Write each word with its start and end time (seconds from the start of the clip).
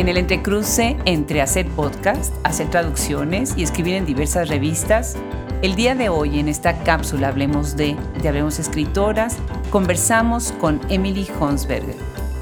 En 0.00 0.08
el 0.08 0.16
entrecruce 0.16 0.96
entre 1.04 1.42
hacer 1.42 1.68
podcast, 1.68 2.34
hacer 2.42 2.70
traducciones 2.70 3.52
y 3.58 3.62
escribir 3.62 3.96
en 3.96 4.06
diversas 4.06 4.48
revistas, 4.48 5.14
el 5.60 5.74
día 5.74 5.94
de 5.94 6.08
hoy 6.08 6.38
en 6.38 6.48
esta 6.48 6.78
cápsula 6.84 7.28
Hablemos 7.28 7.76
de, 7.76 7.98
de 8.22 8.28
Hablemos 8.30 8.58
Escritoras, 8.58 9.36
conversamos 9.68 10.52
con 10.52 10.80
Emily 10.88 11.28
Honsberger, 11.38 11.96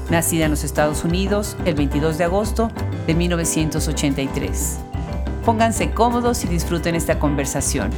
nacida 0.09 0.45
en 0.45 0.51
los 0.51 0.63
Estados 0.63 1.03
Unidos 1.03 1.57
el 1.65 1.75
22 1.75 2.17
de 2.17 2.23
agosto 2.23 2.71
de 3.07 3.13
1983. 3.13 4.77
Pónganse 5.43 5.91
cómodos 5.91 6.45
y 6.45 6.47
disfruten 6.47 6.95
esta 6.95 7.19
conversación. 7.19 7.89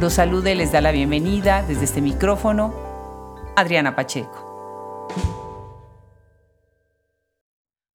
Los 0.00 0.14
saluda 0.14 0.50
y 0.50 0.56
les 0.56 0.72
da 0.72 0.80
la 0.80 0.90
bienvenida 0.90 1.62
desde 1.62 1.84
este 1.84 2.00
micrófono 2.00 2.74
Adriana 3.54 3.94
Pacheco. 3.94 5.47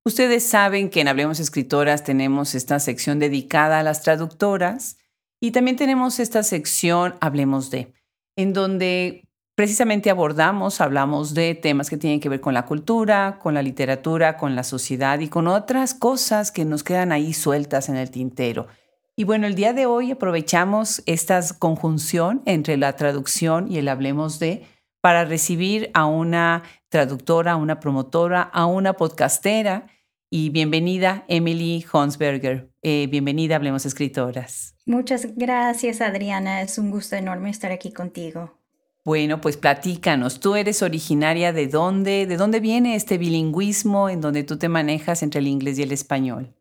Ustedes 0.05 0.43
saben 0.43 0.89
que 0.89 0.99
en 0.99 1.07
Hablemos 1.07 1.39
Escritoras 1.39 2.03
tenemos 2.03 2.55
esta 2.55 2.77
sección 2.81 3.19
dedicada 3.19 3.79
a 3.79 3.83
las 3.83 4.01
traductoras 4.01 4.97
y 5.39 5.51
también 5.51 5.77
tenemos 5.77 6.19
esta 6.19 6.43
sección 6.43 7.15
Hablemos 7.21 7.71
de, 7.71 7.93
en 8.35 8.51
donde 8.51 9.23
precisamente 9.55 10.09
abordamos, 10.09 10.81
hablamos 10.81 11.33
de 11.33 11.55
temas 11.55 11.89
que 11.89 11.95
tienen 11.95 12.19
que 12.19 12.27
ver 12.27 12.41
con 12.41 12.53
la 12.53 12.65
cultura, 12.65 13.39
con 13.41 13.53
la 13.53 13.61
literatura, 13.61 14.35
con 14.35 14.57
la 14.57 14.65
sociedad 14.65 15.19
y 15.19 15.29
con 15.29 15.47
otras 15.47 15.93
cosas 15.93 16.51
que 16.51 16.65
nos 16.65 16.83
quedan 16.83 17.13
ahí 17.13 17.33
sueltas 17.33 17.87
en 17.87 17.95
el 17.95 18.11
tintero. 18.11 18.67
Y 19.15 19.23
bueno, 19.23 19.47
el 19.47 19.55
día 19.55 19.71
de 19.71 19.85
hoy 19.85 20.11
aprovechamos 20.11 21.01
esta 21.05 21.39
conjunción 21.59 22.41
entre 22.45 22.75
la 22.75 22.97
traducción 22.97 23.71
y 23.71 23.77
el 23.77 23.87
hablemos 23.87 24.39
de 24.39 24.65
para 25.01 25.23
recibir 25.23 25.91
a 25.93 26.05
una 26.05 26.63
traductora, 26.89 27.53
a 27.53 27.55
una 27.57 27.79
promotora, 27.79 28.41
a 28.41 28.65
una 28.65 28.93
podcastera 28.93 29.87
y 30.35 30.49
bienvenida 30.49 31.25
Emily 31.27 31.85
Honsberger. 31.91 32.67
Eh, 32.81 33.05
bienvenida, 33.05 33.55
Hablemos 33.55 33.85
Escritoras. 33.85 34.75
Muchas 34.87 35.27
gracias, 35.35 36.01
Adriana. 36.01 36.63
Es 36.63 36.79
un 36.79 36.89
gusto 36.89 37.15
enorme 37.15 37.51
estar 37.51 37.71
aquí 37.71 37.91
contigo. 37.91 38.57
Bueno, 39.05 39.41
pues 39.41 39.57
platícanos, 39.57 40.39
tú 40.39 40.55
eres 40.55 40.81
originaria 40.81 41.53
de 41.53 41.67
dónde, 41.67 42.25
de 42.25 42.35
dónde 42.35 42.61
viene 42.61 42.95
este 42.95 43.19
bilingüismo 43.19 44.09
en 44.09 44.21
donde 44.21 44.43
tú 44.43 44.57
te 44.57 44.69
manejas 44.69 45.21
entre 45.21 45.39
el 45.39 45.45
inglés 45.45 45.77
y 45.77 45.83
el 45.83 45.91
español. 45.91 46.55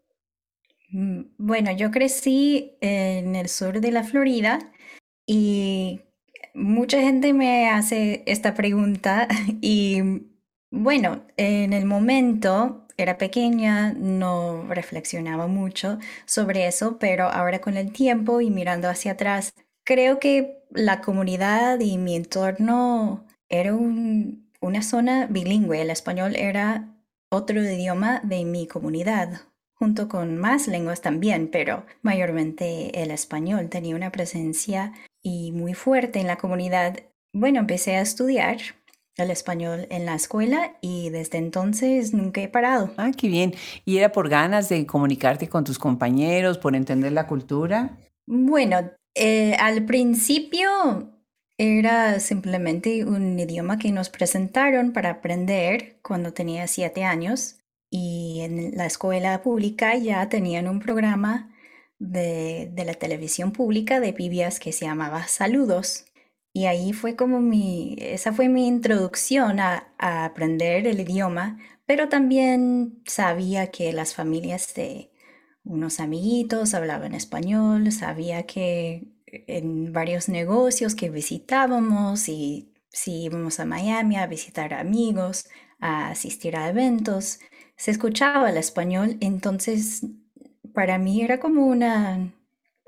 Mm, 0.90 1.22
bueno, 1.38 1.72
yo 1.72 1.90
crecí 1.90 2.72
en 2.82 3.34
el 3.36 3.48
sur 3.48 3.80
de 3.80 3.90
la 3.90 4.04
Florida 4.04 4.58
y 5.24 6.02
mucha 6.52 7.00
gente 7.00 7.32
me 7.32 7.70
hace 7.70 8.22
esta 8.26 8.52
pregunta 8.52 9.28
y 9.62 10.02
bueno, 10.74 11.22
en 11.36 11.74
el 11.74 11.84
momento 11.84 12.81
era 12.96 13.18
pequeña, 13.18 13.92
no 13.92 14.66
reflexionaba 14.68 15.46
mucho 15.46 15.98
sobre 16.26 16.66
eso, 16.66 16.98
pero 16.98 17.24
ahora 17.28 17.60
con 17.60 17.76
el 17.76 17.92
tiempo 17.92 18.40
y 18.40 18.50
mirando 18.50 18.88
hacia 18.88 19.12
atrás, 19.12 19.54
creo 19.84 20.18
que 20.18 20.64
la 20.70 21.00
comunidad 21.00 21.80
y 21.80 21.98
mi 21.98 22.16
entorno 22.16 23.26
era 23.48 23.74
una 23.74 24.82
zona 24.82 25.26
bilingüe. 25.26 25.82
El 25.82 25.90
español 25.90 26.36
era 26.36 26.88
otro 27.30 27.62
idioma 27.62 28.20
de 28.24 28.44
mi 28.44 28.66
comunidad, 28.66 29.42
junto 29.74 30.08
con 30.08 30.36
más 30.38 30.68
lenguas 30.68 31.00
también, 31.00 31.48
pero 31.48 31.84
mayormente 32.02 33.02
el 33.02 33.10
español 33.10 33.68
tenía 33.68 33.96
una 33.96 34.12
presencia 34.12 34.92
y 35.22 35.52
muy 35.52 35.74
fuerte 35.74 36.20
en 36.20 36.26
la 36.26 36.36
comunidad. 36.36 37.00
Bueno, 37.32 37.60
empecé 37.60 37.96
a 37.96 38.02
estudiar 38.02 38.58
el 39.16 39.30
español 39.30 39.86
en 39.90 40.06
la 40.06 40.14
escuela 40.14 40.76
y 40.80 41.10
desde 41.10 41.38
entonces 41.38 42.14
nunca 42.14 42.40
he 42.40 42.48
parado. 42.48 42.92
Ah, 42.96 43.10
qué 43.16 43.28
bien. 43.28 43.54
¿Y 43.84 43.98
era 43.98 44.12
por 44.12 44.28
ganas 44.28 44.68
de 44.68 44.86
comunicarte 44.86 45.48
con 45.48 45.64
tus 45.64 45.78
compañeros, 45.78 46.58
por 46.58 46.74
entender 46.74 47.12
la 47.12 47.26
cultura? 47.26 47.98
Bueno, 48.26 48.90
eh, 49.14 49.54
al 49.58 49.84
principio 49.84 50.68
era 51.58 52.18
simplemente 52.20 53.04
un 53.04 53.38
idioma 53.38 53.78
que 53.78 53.92
nos 53.92 54.08
presentaron 54.08 54.92
para 54.92 55.10
aprender 55.10 55.98
cuando 56.02 56.32
tenía 56.32 56.66
siete 56.66 57.04
años 57.04 57.58
y 57.90 58.40
en 58.40 58.76
la 58.76 58.86
escuela 58.86 59.42
pública 59.42 59.96
ya 59.96 60.28
tenían 60.28 60.66
un 60.66 60.80
programa 60.80 61.54
de, 61.98 62.70
de 62.72 62.84
la 62.84 62.94
televisión 62.94 63.52
pública 63.52 64.00
de 64.00 64.14
Pibias 64.14 64.58
que 64.58 64.72
se 64.72 64.86
llamaba 64.86 65.28
Saludos. 65.28 66.06
Y 66.52 66.66
ahí 66.66 66.92
fue 66.92 67.16
como 67.16 67.40
mi, 67.40 67.96
esa 67.98 68.32
fue 68.32 68.48
mi 68.48 68.66
introducción 68.66 69.58
a, 69.60 69.94
aprender 69.98 70.86
el 70.86 71.00
idioma, 71.00 71.58
pero 71.86 72.08
también 72.08 73.02
sabía 73.06 73.70
que 73.70 73.92
las 73.92 74.14
familias 74.14 74.74
de 74.74 75.10
unos 75.64 76.00
amiguitos 76.00 76.74
hablaban 76.74 77.14
español, 77.14 77.92
sabía 77.92 78.44
que 78.46 79.08
en 79.26 79.92
varios 79.92 80.28
negocios 80.28 80.94
que 80.94 81.10
visitábamos 81.10 82.28
y 82.28 82.72
si 82.90 83.24
íbamos 83.24 83.60
a 83.60 83.64
Miami 83.64 84.16
a 84.16 84.26
visitar 84.26 84.74
amigos, 84.74 85.48
a 85.80 86.10
asistir 86.10 86.56
a 86.56 86.68
eventos, 86.68 87.40
se 87.76 87.90
escuchaba 87.92 88.50
el 88.50 88.58
español, 88.58 89.16
entonces 89.20 90.06
para 90.74 90.98
mí 90.98 91.22
era 91.22 91.40
como 91.40 91.66
una 91.66 92.32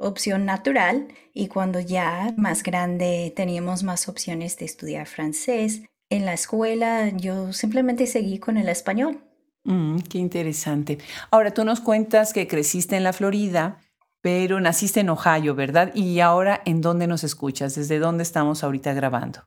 opción 0.05 0.45
natural 0.45 1.09
y 1.33 1.49
cuando 1.49 1.81
ya 1.81 2.33
más 2.37 2.63
grande 2.63 3.33
teníamos 3.35 3.83
más 3.83 4.09
opciones 4.09 4.57
de 4.59 4.67
estudiar 4.67 5.07
francés, 5.07 5.83
en 6.11 6.27
la 6.27 6.35
escuela 6.35 7.09
yo 7.09 7.53
simplemente 7.53 8.07
seguí 8.07 8.39
con 8.39 8.57
el 8.57 8.69
español. 8.69 9.21
Mm, 9.65 9.99
qué 10.01 10.19
interesante. 10.19 10.99
Ahora 11.31 11.53
tú 11.53 11.65
nos 11.65 11.81
cuentas 11.81 12.33
que 12.33 12.47
creciste 12.47 12.97
en 12.97 13.03
la 13.03 13.13
Florida, 13.13 13.81
pero 14.21 14.61
naciste 14.61 15.01
en 15.01 15.09
Ohio, 15.09 15.55
¿verdad? 15.55 15.95
Y 15.95 16.21
ahora, 16.21 16.63
¿en 16.67 16.81
dónde 16.81 17.07
nos 17.07 17.25
escuchas? 17.25 17.75
¿Desde 17.75 17.99
dónde 17.99 18.23
estamos 18.23 18.63
ahorita 18.63 18.93
grabando? 18.93 19.41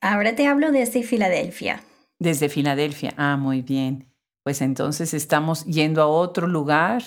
Ahora 0.00 0.34
te 0.34 0.46
hablo 0.46 0.72
desde 0.72 1.02
Filadelfia. 1.02 1.82
Desde 2.18 2.48
Filadelfia. 2.48 3.14
Ah, 3.16 3.36
muy 3.36 3.62
bien. 3.62 4.06
Pues 4.42 4.62
entonces 4.62 5.12
estamos 5.12 5.64
yendo 5.66 6.02
a 6.02 6.06
otro 6.06 6.46
lugar 6.46 7.02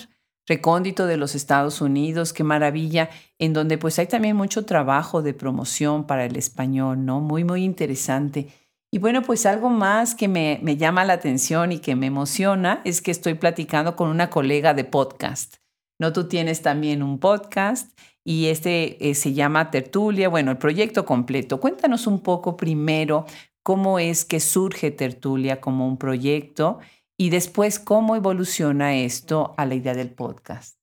recóndito 0.46 1.06
de 1.06 1.16
los 1.16 1.34
Estados 1.34 1.80
Unidos, 1.80 2.32
qué 2.32 2.44
maravilla, 2.44 3.10
en 3.38 3.52
donde 3.52 3.78
pues 3.78 3.98
hay 3.98 4.06
también 4.06 4.36
mucho 4.36 4.64
trabajo 4.64 5.22
de 5.22 5.34
promoción 5.34 6.06
para 6.06 6.24
el 6.24 6.36
español, 6.36 7.04
¿no? 7.04 7.20
Muy, 7.20 7.44
muy 7.44 7.64
interesante. 7.64 8.48
Y 8.90 8.98
bueno, 8.98 9.22
pues 9.22 9.46
algo 9.46 9.70
más 9.70 10.14
que 10.14 10.28
me, 10.28 10.60
me 10.62 10.76
llama 10.76 11.04
la 11.04 11.14
atención 11.14 11.72
y 11.72 11.78
que 11.78 11.96
me 11.96 12.06
emociona 12.06 12.82
es 12.84 13.00
que 13.00 13.10
estoy 13.10 13.34
platicando 13.34 13.96
con 13.96 14.08
una 14.08 14.28
colega 14.28 14.74
de 14.74 14.84
podcast. 14.84 15.56
¿No? 15.98 16.12
Tú 16.12 16.26
tienes 16.26 16.62
también 16.62 17.02
un 17.02 17.20
podcast 17.20 17.96
y 18.24 18.46
este 18.46 19.08
eh, 19.08 19.14
se 19.14 19.34
llama 19.34 19.70
Tertulia, 19.70 20.28
bueno, 20.28 20.50
el 20.50 20.58
proyecto 20.58 21.04
completo. 21.04 21.60
Cuéntanos 21.60 22.06
un 22.06 22.20
poco 22.20 22.56
primero 22.56 23.24
cómo 23.62 23.98
es 23.98 24.24
que 24.24 24.40
surge 24.40 24.90
Tertulia 24.90 25.60
como 25.60 25.86
un 25.86 25.96
proyecto 25.96 26.80
y 27.22 27.30
después 27.30 27.78
cómo 27.78 28.16
evoluciona 28.16 28.96
esto 28.96 29.54
a 29.56 29.64
la 29.64 29.76
idea 29.76 29.94
del 29.94 30.10
podcast. 30.10 30.76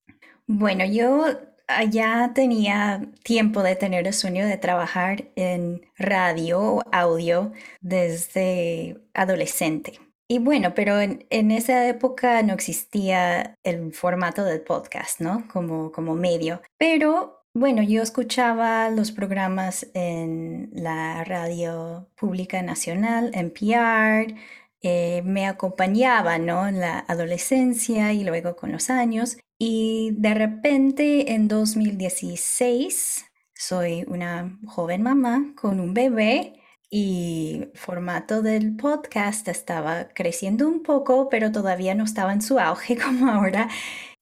Bueno, 0.48 0.86
yo 0.86 1.26
ya 1.90 2.32
tenía 2.34 3.02
tiempo 3.24 3.62
de 3.62 3.76
tener 3.76 4.08
el 4.08 4.14
sueño 4.14 4.48
de 4.48 4.56
trabajar 4.56 5.26
en 5.36 5.82
radio, 5.98 6.80
audio, 6.94 7.52
desde 7.82 9.02
adolescente. 9.14 10.00
Y 10.30 10.40
bueno, 10.40 10.74
pero 10.74 11.02
en, 11.02 11.52
esa 11.52 11.86
época 11.90 12.42
no 12.42 12.54
existía 12.54 13.56
el 13.64 13.92
formato 13.92 14.46
del 14.46 14.62
podcast, 14.62 15.20
¿no? 15.20 15.46
Como, 15.52 15.92
como 15.92 16.16
medio. 16.16 16.62
Pero 16.78 17.44
bueno, 17.54 17.84
yo 17.84 18.02
escuchaba 18.02 18.90
los 18.92 19.12
programas 19.12 19.88
en 19.94 20.70
la 20.72 21.26
radio 21.26 22.08
pública 22.16 22.62
nacional, 22.62 23.32
NPR, 23.34 24.36
eh, 24.82 25.22
me 25.26 25.46
acompañaba, 25.48 26.38
¿no? 26.38 26.68
En 26.68 26.80
la 26.80 27.00
adolescencia 27.00 28.14
y 28.14 28.24
luego 28.24 28.56
con 28.56 28.72
los 28.72 28.90
años. 28.90 29.38
Y 29.58 30.12
de 30.18 30.34
repente 30.34 31.34
en 31.34 31.48
2016 31.48 33.26
soy 33.54 34.06
una 34.08 34.58
joven 34.66 35.02
mamá 35.04 35.54
con 35.56 35.80
un 35.82 35.94
bebé 35.94 36.54
y 36.90 37.68
formato 37.76 38.42
del 38.42 38.76
podcast 38.76 39.48
estaba 39.48 40.08
creciendo 40.10 40.68
un 40.68 40.82
poco, 40.82 41.30
pero 41.30 41.52
todavía 41.52 41.94
no 41.94 42.04
estaba 42.04 42.34
en 42.34 42.42
su 42.42 42.60
auge 42.60 42.98
como 43.04 43.30
ahora. 43.30 43.70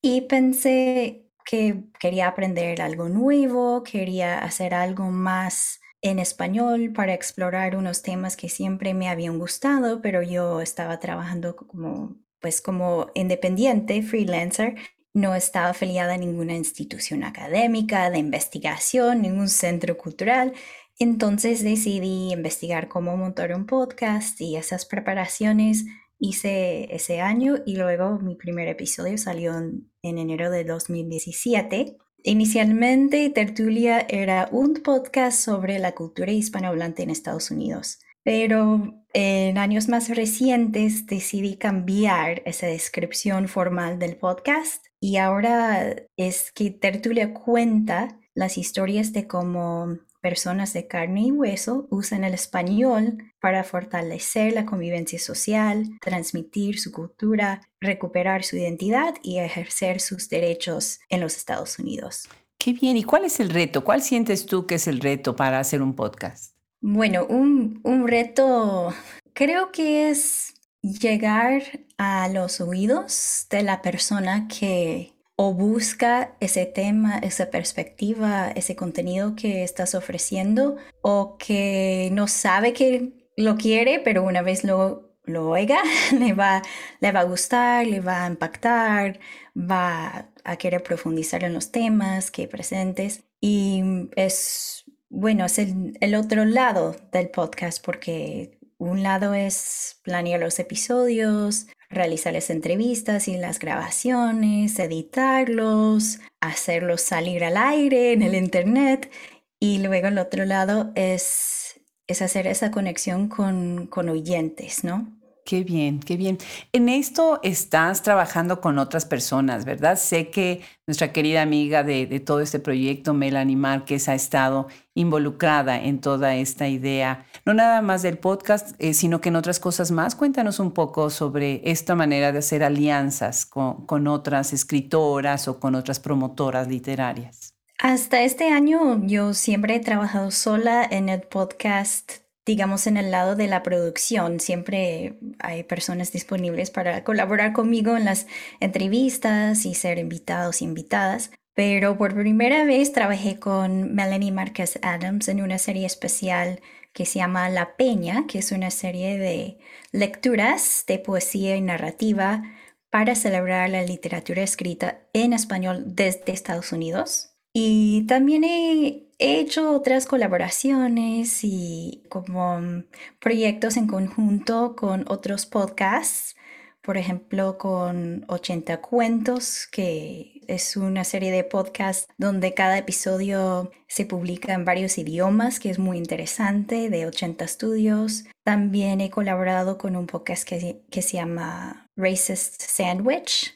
Y 0.02 0.22
pensé 0.22 1.28
que 1.46 1.86
quería 2.00 2.28
aprender 2.28 2.82
algo 2.82 3.10
nuevo, 3.10 3.84
quería 3.84 4.40
hacer 4.40 4.74
algo 4.74 5.06
más 5.12 5.80
en 6.02 6.20
español 6.20 6.92
para 6.94 7.14
explorar 7.14 7.76
unos 7.76 8.02
temas 8.02 8.38
que 8.38 8.50
siempre 8.50 8.94
me 8.94 9.10
habían 9.10 9.40
gustado, 9.40 10.02
pero 10.02 10.22
yo 10.22 10.62
estaba 10.62 11.00
trabajando 11.00 11.56
como, 11.56 12.18
pues 12.40 12.62
como 12.62 13.08
independiente, 13.16 14.02
freelancer. 14.04 14.76
No 15.14 15.34
estaba 15.34 15.70
afiliada 15.70 16.14
a 16.14 16.18
ninguna 16.18 16.56
institución 16.56 17.24
académica, 17.24 18.10
de 18.12 18.20
investigación, 18.20 19.24
ningún 19.24 19.50
centro 19.50 19.98
cultural. 19.98 20.54
Entonces 21.00 21.64
decidí 21.64 22.32
investigar 22.32 22.88
cómo 22.88 23.18
montar 23.18 23.54
un 23.54 23.66
podcast 23.66 24.40
y 24.42 24.56
esas 24.56 24.86
preparaciones 24.86 25.86
hice 26.20 26.94
ese 26.96 27.22
año 27.22 27.58
y 27.66 27.76
luego 27.76 28.20
mi 28.20 28.36
primer 28.36 28.68
episodio 28.68 29.18
salió 29.18 29.58
en, 29.58 29.92
en 30.02 30.18
enero 30.18 30.50
de 30.50 30.64
2017. 30.64 31.98
Inicialmente, 32.28 33.30
Tertulia 33.30 34.06
era 34.10 34.50
un 34.52 34.74
podcast 34.84 35.40
sobre 35.40 35.80
la 35.80 35.96
cultura 35.96 36.30
hispanohablante 36.30 37.02
en 37.02 37.10
Estados 37.10 37.52
Unidos, 37.52 38.00
pero 38.22 39.02
en 39.14 39.58
años 39.58 39.88
más 39.88 40.10
recientes 40.10 41.06
decidí 41.06 41.56
cambiar 41.56 42.42
esa 42.46 42.68
descripción 42.68 43.48
formal 43.48 43.98
del 43.98 44.18
podcast 44.18 44.88
y 45.00 45.16
ahora 45.16 45.96
es 46.18 46.52
que 46.52 46.70
Tertulia 46.70 47.34
cuenta 47.34 48.20
las 48.36 48.58
historias 48.58 49.14
de 49.14 49.26
cómo 49.26 49.98
personas 50.22 50.74
de 50.74 50.88
carne 50.88 51.22
y 51.28 51.32
hueso 51.32 51.88
usan 51.90 52.24
el 52.24 52.34
español 52.34 53.18
para 53.40 53.64
fortalecer 53.64 54.54
la 54.54 54.66
convivencia 54.66 55.20
social, 55.20 55.90
transmitir 56.02 56.80
su 56.80 56.92
cultura, 56.92 57.62
recuperar 57.80 58.44
su 58.44 58.58
identidad 58.58 59.16
y 59.24 59.40
ejercer 59.40 60.00
sus 60.00 60.30
derechos 60.30 61.00
en 61.10 61.22
los 61.22 61.38
Estados 61.38 61.80
Unidos. 61.80 62.28
Qué 62.58 62.74
bien. 62.74 62.98
¿Y 62.98 63.04
cuál 63.04 63.26
es 63.26 63.40
el 63.40 63.50
reto? 63.50 63.84
¿Cuál 63.84 64.02
sientes 64.02 64.46
tú 64.46 64.66
que 64.66 64.76
es 64.76 64.88
el 64.88 65.00
reto 65.00 65.36
para 65.36 65.60
hacer 65.60 65.82
un 65.82 65.96
podcast? 65.96 66.56
Bueno, 66.82 67.26
un, 67.28 67.80
un 67.84 68.08
reto 68.08 68.94
creo 69.34 69.72
que 69.72 70.10
es 70.10 70.54
llegar 70.82 71.62
a 71.98 72.28
los 72.30 72.62
oídos 72.62 73.48
de 73.50 73.64
la 73.64 73.82
persona 73.82 74.48
que 74.48 75.14
o 75.38 75.54
busca 75.54 76.36
ese 76.40 76.66
tema, 76.66 77.20
esa 77.20 77.52
perspectiva, 77.52 78.50
ese 78.56 78.76
contenido 78.76 79.36
que 79.36 79.64
estás 79.64 79.94
ofreciendo 79.94 80.78
o 81.02 81.38
que 81.38 82.10
no 82.12 82.28
sabe 82.28 82.74
que 82.74 83.14
lo 83.38 83.56
quiere, 83.56 84.00
pero 84.00 84.24
una 84.24 84.42
vez 84.42 84.64
lo, 84.64 85.16
lo 85.26 85.50
oiga, 85.50 85.78
le 86.20 86.34
va, 86.34 86.64
le 87.00 87.12
va 87.12 87.20
a 87.22 87.24
gustar, 87.26 87.86
le 87.86 88.00
va 88.00 88.26
a 88.26 88.28
impactar, 88.28 89.20
va 89.56 90.32
a 90.44 90.56
querer 90.58 90.82
profundizar 90.82 91.44
en 91.44 91.54
los 91.54 91.72
temas 91.72 92.32
que 92.32 92.48
presentes. 92.48 93.24
Y 93.40 93.84
es, 94.16 94.86
bueno, 95.10 95.46
es 95.46 95.60
el, 95.60 95.98
el 96.02 96.16
otro 96.16 96.46
lado 96.46 96.96
del 97.12 97.30
podcast 97.30 97.86
porque 97.86 98.58
un 98.80 99.04
lado 99.04 99.36
es 99.36 100.00
planear 100.04 100.40
los 100.40 100.58
episodios, 100.58 101.68
realizar 101.90 102.34
las 102.34 102.50
entrevistas 102.50 103.28
y 103.28 103.38
las 103.38 103.60
grabaciones, 103.60 104.78
editarlos, 104.80 106.20
hacerlos 106.42 107.02
salir 107.02 107.44
al 107.44 107.58
aire 107.58 108.14
en 108.14 108.22
el 108.22 108.36
internet. 108.36 109.12
Y 109.60 109.80
luego 109.80 110.08
el 110.08 110.20
otro 110.20 110.46
lado 110.46 110.92
es, 110.96 111.82
es 112.08 112.22
hacer 112.22 112.48
esa 112.48 112.72
conexión 112.72 113.28
con, 113.28 113.88
con 113.88 114.10
oyentes, 114.10 114.84
¿no? 114.84 115.17
Qué 115.48 115.64
bien, 115.64 116.02
qué 116.02 116.18
bien. 116.18 116.38
En 116.74 116.90
esto 116.90 117.40
estás 117.42 118.02
trabajando 118.02 118.60
con 118.60 118.78
otras 118.80 119.06
personas, 119.06 119.64
¿verdad? 119.64 119.96
Sé 119.98 120.30
que 120.30 120.60
nuestra 120.86 121.14
querida 121.14 121.42
amiga 121.42 121.84
de, 121.84 122.06
todo 122.20 122.42
este 122.42 122.60
proyecto, 122.60 123.14
Melanie 123.14 123.56
Márquez, 123.56 124.10
ha 124.10 124.14
estado 124.14 124.68
involucrada 124.94 125.82
en 125.82 126.02
toda 126.02 126.36
esta 126.36 126.68
idea, 126.68 127.26
no 127.46 127.54
nada 127.54 127.82
más 127.82 128.02
del 128.02 128.18
podcast, 128.18 128.76
eh, 128.80 128.94
sino 128.94 129.22
que 129.22 129.30
en 129.30 129.38
otras 129.38 129.62
cosas 129.62 129.90
más. 129.90 130.16
Cuéntanos 130.16 130.60
un 130.60 130.72
poco 130.74 131.10
sobre 131.10 131.62
esta 131.64 131.96
manera 131.96 132.34
de 132.34 132.40
hacer 132.40 132.62
alianzas 132.62 133.46
con, 133.46 133.86
con 133.86 134.10
otras 134.10 134.52
escritoras 134.52 135.48
o 135.48 135.62
con 135.62 135.76
otras 135.76 136.02
promotoras 136.02 136.68
literarias. 136.68 137.54
Hasta 137.80 138.22
este 138.22 138.50
año 138.50 139.02
yo 139.06 139.34
siempre 139.34 139.76
he 139.76 139.80
trabajado 139.80 140.30
sola 140.30 140.84
en 140.84 141.08
el 141.08 141.22
podcast 141.22 142.27
digamos, 142.48 142.88
en 142.88 142.98
el 142.98 143.12
lado 143.12 143.36
de 143.36 143.48
la 143.48 143.62
producción. 143.62 144.40
Siempre 144.40 145.20
hay 145.38 145.64
personas 145.64 146.12
disponibles 146.12 146.72
para 146.72 147.04
colaborar 147.04 147.54
conmigo 147.54 147.96
en 147.96 148.06
las 148.06 148.26
entrevistas 148.62 149.66
y 149.66 149.76
ser 149.76 150.00
invitados 150.00 150.62
e 150.62 150.64
invitadas. 150.64 151.30
Pero 151.54 151.98
por 151.98 152.16
primera 152.16 152.64
vez 152.64 152.94
trabajé 152.94 153.38
con 153.38 153.94
Melanie 153.94 154.32
Marquez 154.32 154.80
Adams 154.82 155.28
en 155.28 155.42
una 155.42 155.58
serie 155.58 155.86
especial 155.86 156.62
que 156.94 157.06
se 157.06 157.20
llama 157.20 157.50
La 157.50 157.76
Peña, 157.76 158.26
que 158.28 158.40
es 158.40 158.52
una 158.52 158.72
serie 158.72 159.18
de 159.18 159.58
lecturas 159.92 160.86
de 160.88 161.00
poesía 161.00 161.56
y 161.56 161.62
narrativa 161.62 162.44
para 162.90 163.14
celebrar 163.16 163.70
la 163.70 163.84
literatura 163.84 164.42
escrita 164.42 165.02
en 165.14 165.34
español 165.34 165.84
desde 165.86 166.32
Estados 166.32 166.72
Unidos. 166.72 167.36
Y 167.54 168.06
también 168.08 168.44
he 168.44 169.07
he 169.20 169.40
hecho 169.40 169.72
otras 169.72 170.06
colaboraciones 170.06 171.44
y 171.44 172.04
como 172.10 172.60
mm, 172.60 172.86
proyectos 173.20 173.78
en 173.78 173.88
conjunto 173.88 174.76
con 174.76 175.06
otros 175.10 175.46
podcasts, 175.46 176.36
por 176.82 176.98
ejemplo 176.98 177.58
con 177.58 178.26
80 178.28 178.82
cuentos, 178.82 179.68
que 179.72 180.42
es 180.48 180.78
una 180.78 181.04
serie 181.04 181.32
de 181.32 181.44
podcasts 181.44 182.08
donde 182.18 182.54
cada 182.54 182.78
episodio 182.78 183.72
se 183.88 184.06
publica 184.06 184.54
en 184.54 184.66
varios 184.66 184.98
idiomas, 184.98 185.60
que 185.60 185.70
es 185.70 185.80
muy 185.80 185.98
interesante, 185.98 186.90
de 186.90 187.06
80 187.06 187.44
estudios. 187.44 188.24
También 188.44 189.02
he 189.02 189.10
colaborado 189.10 189.78
con 189.78 189.96
un 189.96 190.08
podcast 190.08 190.48
que, 190.48 190.82
que 190.90 191.02
se 191.02 191.18
llama 191.18 191.87
Racist 191.98 192.62
Sandwich. 192.62 193.54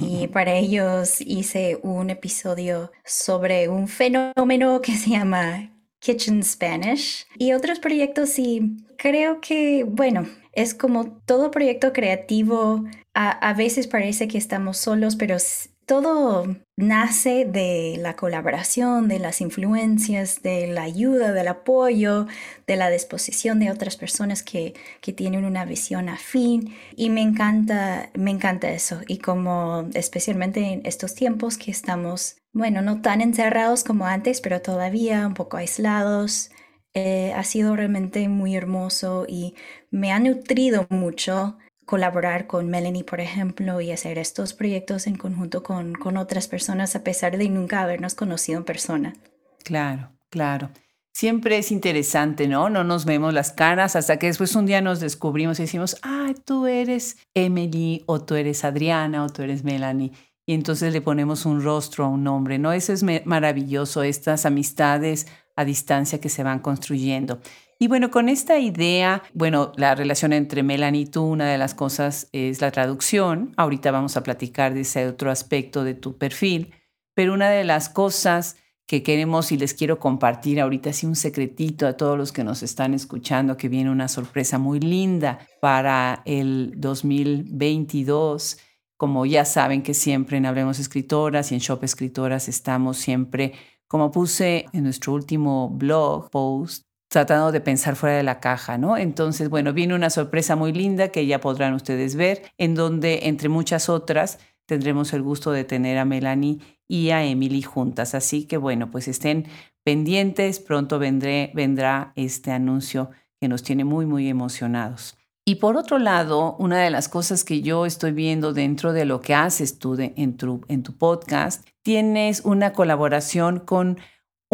Y 0.00 0.26
para 0.32 0.54
ellos 0.54 1.20
hice 1.20 1.78
un 1.82 2.10
episodio 2.10 2.92
sobre 3.04 3.68
un 3.68 3.88
fenómeno 3.88 4.82
que 4.82 4.94
se 4.96 5.10
llama 5.10 5.70
Kitchen 6.00 6.42
Spanish. 6.42 7.26
Y 7.38 7.52
otros 7.52 7.78
proyectos 7.78 8.38
y 8.38 8.76
creo 8.98 9.40
que, 9.40 9.84
bueno, 9.84 10.28
es 10.52 10.74
como 10.74 11.18
todo 11.24 11.50
proyecto 11.50 11.92
creativo, 11.92 12.84
a, 13.14 13.30
a 13.30 13.54
veces 13.54 13.86
parece 13.86 14.28
que 14.28 14.38
estamos 14.38 14.76
solos, 14.76 15.16
pero 15.16 15.36
todo 15.86 16.56
nace 16.76 17.44
de 17.44 17.96
la 17.98 18.16
colaboración, 18.16 19.08
de 19.08 19.18
las 19.18 19.40
influencias, 19.40 20.42
de 20.42 20.66
la 20.66 20.82
ayuda, 20.82 21.32
del 21.32 21.48
apoyo, 21.48 22.26
de 22.66 22.76
la 22.76 22.90
disposición 22.90 23.60
de 23.60 23.70
otras 23.70 23.96
personas 23.96 24.42
que, 24.42 24.74
que, 25.00 25.12
tienen 25.12 25.44
una 25.44 25.64
visión 25.64 26.08
afín. 26.08 26.74
Y 26.96 27.10
me 27.10 27.22
encanta, 27.22 28.10
me 28.14 28.30
encanta 28.30 28.70
eso. 28.70 29.00
Y 29.06 29.18
como 29.18 29.88
especialmente 29.94 30.60
en 30.72 30.82
estos 30.84 31.14
tiempos 31.14 31.58
que 31.58 31.70
estamos, 31.70 32.36
bueno, 32.52 32.82
no 32.82 33.00
tan 33.02 33.20
encerrados 33.20 33.84
como 33.84 34.06
antes, 34.06 34.40
pero 34.40 34.62
todavía 34.62 35.26
un 35.26 35.34
poco 35.34 35.56
aislados, 35.56 36.50
eh, 36.94 37.32
ha 37.34 37.42
sido 37.42 37.74
realmente 37.74 38.28
muy 38.28 38.54
hermoso 38.54 39.26
y 39.28 39.54
me 39.90 40.12
ha 40.12 40.20
nutrido 40.20 40.86
mucho 40.90 41.58
colaborar 41.84 42.46
con 42.46 42.68
Melanie, 42.68 43.04
por 43.04 43.20
ejemplo, 43.20 43.80
y 43.80 43.92
hacer 43.92 44.18
estos 44.18 44.54
proyectos 44.54 45.06
en 45.06 45.16
conjunto 45.16 45.62
con, 45.62 45.94
con 45.94 46.16
otras 46.16 46.48
personas 46.48 46.96
a 46.96 47.04
pesar 47.04 47.36
de 47.38 47.48
nunca 47.48 47.82
habernos 47.82 48.14
conocido 48.14 48.58
en 48.58 48.64
persona. 48.64 49.14
Claro, 49.62 50.10
claro. 50.30 50.70
Siempre 51.12 51.58
es 51.58 51.70
interesante, 51.70 52.48
¿no? 52.48 52.70
No 52.70 52.82
nos 52.82 53.04
vemos 53.04 53.32
las 53.32 53.52
caras 53.52 53.94
hasta 53.94 54.18
que 54.18 54.26
después 54.26 54.56
un 54.56 54.66
día 54.66 54.80
nos 54.80 54.98
descubrimos 54.98 55.60
y 55.60 55.62
decimos, 55.62 55.96
ah, 56.02 56.32
tú 56.44 56.66
eres 56.66 57.18
Emily 57.34 58.02
o 58.06 58.20
tú 58.20 58.34
eres 58.34 58.64
Adriana 58.64 59.24
o 59.24 59.28
tú 59.28 59.42
eres 59.42 59.62
Melanie. 59.62 60.10
Y 60.44 60.54
entonces 60.54 60.92
le 60.92 61.00
ponemos 61.00 61.46
un 61.46 61.62
rostro 61.62 62.04
a 62.04 62.08
un 62.08 62.24
nombre, 62.24 62.58
¿no? 62.58 62.72
Eso 62.72 62.92
es 62.92 63.04
maravilloso, 63.24 64.02
estas 64.02 64.44
amistades 64.44 65.28
a 65.54 65.64
distancia 65.64 66.20
que 66.20 66.28
se 66.28 66.42
van 66.42 66.58
construyendo. 66.58 67.40
Y 67.84 67.86
bueno, 67.86 68.10
con 68.10 68.30
esta 68.30 68.58
idea, 68.58 69.22
bueno, 69.34 69.72
la 69.76 69.94
relación 69.94 70.32
entre 70.32 70.62
Melanie 70.62 71.02
y 71.02 71.06
tú, 71.06 71.22
una 71.22 71.50
de 71.50 71.58
las 71.58 71.74
cosas 71.74 72.30
es 72.32 72.62
la 72.62 72.70
traducción. 72.70 73.52
Ahorita 73.58 73.90
vamos 73.90 74.16
a 74.16 74.22
platicar 74.22 74.72
de 74.72 74.80
ese 74.80 75.06
otro 75.06 75.30
aspecto 75.30 75.84
de 75.84 75.92
tu 75.92 76.16
perfil, 76.16 76.72
pero 77.12 77.34
una 77.34 77.50
de 77.50 77.62
las 77.62 77.90
cosas 77.90 78.56
que 78.86 79.02
queremos 79.02 79.52
y 79.52 79.58
les 79.58 79.74
quiero 79.74 79.98
compartir 79.98 80.62
ahorita 80.62 80.88
así 80.88 81.04
un 81.04 81.14
secretito 81.14 81.86
a 81.86 81.92
todos 81.98 82.16
los 82.16 82.32
que 82.32 82.42
nos 82.42 82.62
están 82.62 82.94
escuchando, 82.94 83.58
que 83.58 83.68
viene 83.68 83.90
una 83.90 84.08
sorpresa 84.08 84.56
muy 84.56 84.80
linda 84.80 85.46
para 85.60 86.22
el 86.24 86.72
2022. 86.78 88.60
Como 88.96 89.26
ya 89.26 89.44
saben 89.44 89.82
que 89.82 89.92
siempre 89.92 90.38
en 90.38 90.46
Hablemos 90.46 90.78
Escritoras 90.78 91.52
y 91.52 91.56
en 91.56 91.60
Shop 91.60 91.84
Escritoras 91.84 92.48
estamos 92.48 92.96
siempre, 92.96 93.52
como 93.86 94.10
puse 94.10 94.64
en 94.72 94.84
nuestro 94.84 95.12
último 95.12 95.68
blog 95.68 96.30
post, 96.30 96.86
tratando 97.14 97.52
de 97.52 97.60
pensar 97.60 97.94
fuera 97.94 98.16
de 98.16 98.24
la 98.24 98.40
caja, 98.40 98.76
¿no? 98.76 98.96
Entonces, 98.96 99.48
bueno, 99.48 99.72
viene 99.72 99.94
una 99.94 100.10
sorpresa 100.10 100.56
muy 100.56 100.72
linda 100.72 101.08
que 101.08 101.26
ya 101.26 101.40
podrán 101.40 101.72
ustedes 101.74 102.16
ver, 102.16 102.42
en 102.58 102.74
donde, 102.74 103.20
entre 103.28 103.48
muchas 103.48 103.88
otras, 103.88 104.40
tendremos 104.66 105.12
el 105.12 105.22
gusto 105.22 105.52
de 105.52 105.62
tener 105.62 105.96
a 105.98 106.04
Melanie 106.04 106.58
y 106.88 107.10
a 107.10 107.24
Emily 107.24 107.62
juntas. 107.62 108.16
Así 108.16 108.46
que, 108.46 108.56
bueno, 108.56 108.90
pues 108.90 109.06
estén 109.06 109.46
pendientes, 109.84 110.58
pronto 110.58 110.98
vendré, 110.98 111.52
vendrá 111.54 112.12
este 112.16 112.50
anuncio 112.50 113.10
que 113.40 113.46
nos 113.46 113.62
tiene 113.62 113.84
muy, 113.84 114.06
muy 114.06 114.28
emocionados. 114.28 115.16
Y 115.46 115.56
por 115.56 115.76
otro 115.76 115.98
lado, 115.98 116.56
una 116.58 116.80
de 116.80 116.90
las 116.90 117.08
cosas 117.08 117.44
que 117.44 117.60
yo 117.60 117.86
estoy 117.86 118.10
viendo 118.10 118.52
dentro 118.52 118.92
de 118.92 119.04
lo 119.04 119.20
que 119.20 119.34
haces 119.34 119.78
tú 119.78 119.96
en, 119.98 120.36
tu, 120.36 120.62
en 120.66 120.82
tu 120.82 120.96
podcast, 120.96 121.64
tienes 121.82 122.40
una 122.40 122.72
colaboración 122.72 123.60
con 123.60 123.98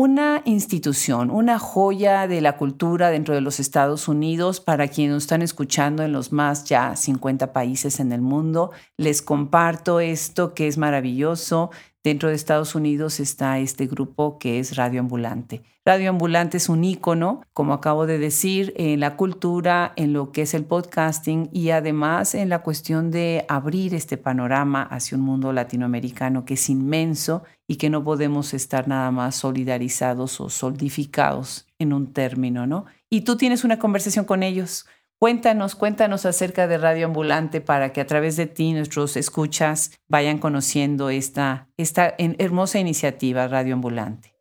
una 0.00 0.40
institución, 0.46 1.30
una 1.30 1.58
joya 1.58 2.26
de 2.26 2.40
la 2.40 2.56
cultura 2.56 3.10
dentro 3.10 3.34
de 3.34 3.42
los 3.42 3.60
Estados 3.60 4.08
Unidos 4.08 4.58
para 4.58 4.88
quienes 4.88 5.12
nos 5.12 5.24
están 5.24 5.42
escuchando 5.42 6.02
en 6.02 6.10
los 6.10 6.32
más 6.32 6.64
ya 6.64 6.96
50 6.96 7.52
países 7.52 8.00
en 8.00 8.10
el 8.12 8.22
mundo. 8.22 8.70
Les 8.96 9.20
comparto 9.20 10.00
esto 10.00 10.54
que 10.54 10.68
es 10.68 10.78
maravilloso. 10.78 11.70
Dentro 12.02 12.30
de 12.30 12.34
Estados 12.34 12.74
Unidos 12.74 13.20
está 13.20 13.58
este 13.58 13.86
grupo 13.86 14.38
que 14.38 14.58
es 14.58 14.76
Radio 14.76 15.00
Ambulante. 15.00 15.62
Radio 15.84 16.08
Ambulante 16.08 16.56
es 16.56 16.70
un 16.70 16.82
ícono, 16.82 17.42
como 17.52 17.74
acabo 17.74 18.06
de 18.06 18.18
decir, 18.18 18.72
en 18.78 19.00
la 19.00 19.16
cultura, 19.16 19.92
en 19.96 20.14
lo 20.14 20.32
que 20.32 20.42
es 20.42 20.54
el 20.54 20.64
podcasting 20.64 21.50
y 21.52 21.70
además 21.70 22.34
en 22.34 22.48
la 22.48 22.60
cuestión 22.60 23.10
de 23.10 23.44
abrir 23.50 23.94
este 23.94 24.16
panorama 24.16 24.82
hacia 24.82 25.18
un 25.18 25.24
mundo 25.24 25.52
latinoamericano 25.52 26.46
que 26.46 26.54
es 26.54 26.70
inmenso 26.70 27.42
y 27.68 27.76
que 27.76 27.90
no 27.90 28.02
podemos 28.02 28.54
estar 28.54 28.88
nada 28.88 29.10
más 29.10 29.36
solidarizados 29.36 30.40
o 30.40 30.48
solidificados 30.48 31.66
en 31.78 31.92
un 31.92 32.14
término, 32.14 32.66
¿no? 32.66 32.86
Y 33.10 33.22
tú 33.22 33.36
tienes 33.36 33.62
una 33.62 33.78
conversación 33.78 34.24
con 34.24 34.42
ellos 34.42 34.86
Cuéntanos, 35.20 35.74
cuéntanos 35.74 36.24
acerca 36.24 36.66
de 36.66 36.78
Radio 36.78 37.04
Ambulante 37.04 37.60
para 37.60 37.92
que 37.92 38.00
a 38.00 38.06
través 38.06 38.38
de 38.38 38.46
ti 38.46 38.72
nuestros 38.72 39.18
escuchas 39.18 39.90
vayan 40.08 40.38
conociendo 40.38 41.10
esta, 41.10 41.68
esta 41.76 42.14
hermosa 42.16 42.78
iniciativa 42.78 43.46
Radio 43.46 43.74
Ambulante. 43.74 44.32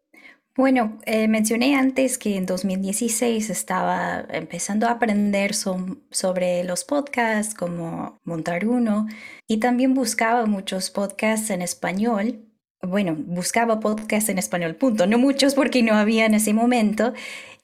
Bueno, 0.55 0.97
eh, 1.05 1.27
mencioné 1.27 1.75
antes 1.75 2.17
que 2.17 2.37
en 2.37 2.45
2016 2.45 3.49
estaba 3.49 4.25
empezando 4.29 4.87
a 4.87 4.91
aprender 4.91 5.53
sobre 5.53 6.63
los 6.63 6.85
podcasts, 6.85 7.53
como 7.53 8.17
montar 8.23 8.65
uno, 8.65 9.05
y 9.49 9.57
también 9.57 9.93
buscaba 9.93 10.45
muchos 10.45 10.91
podcasts 10.91 11.49
en 11.49 11.61
español. 11.61 12.45
Bueno, 12.81 13.17
buscaba 13.17 13.81
podcasts 13.81 14.29
en 14.29 14.37
español, 14.37 14.75
punto. 14.75 15.07
No 15.07 15.17
muchos 15.17 15.55
porque 15.55 15.83
no 15.83 15.95
había 15.95 16.25
en 16.25 16.35
ese 16.35 16.53
momento. 16.53 17.11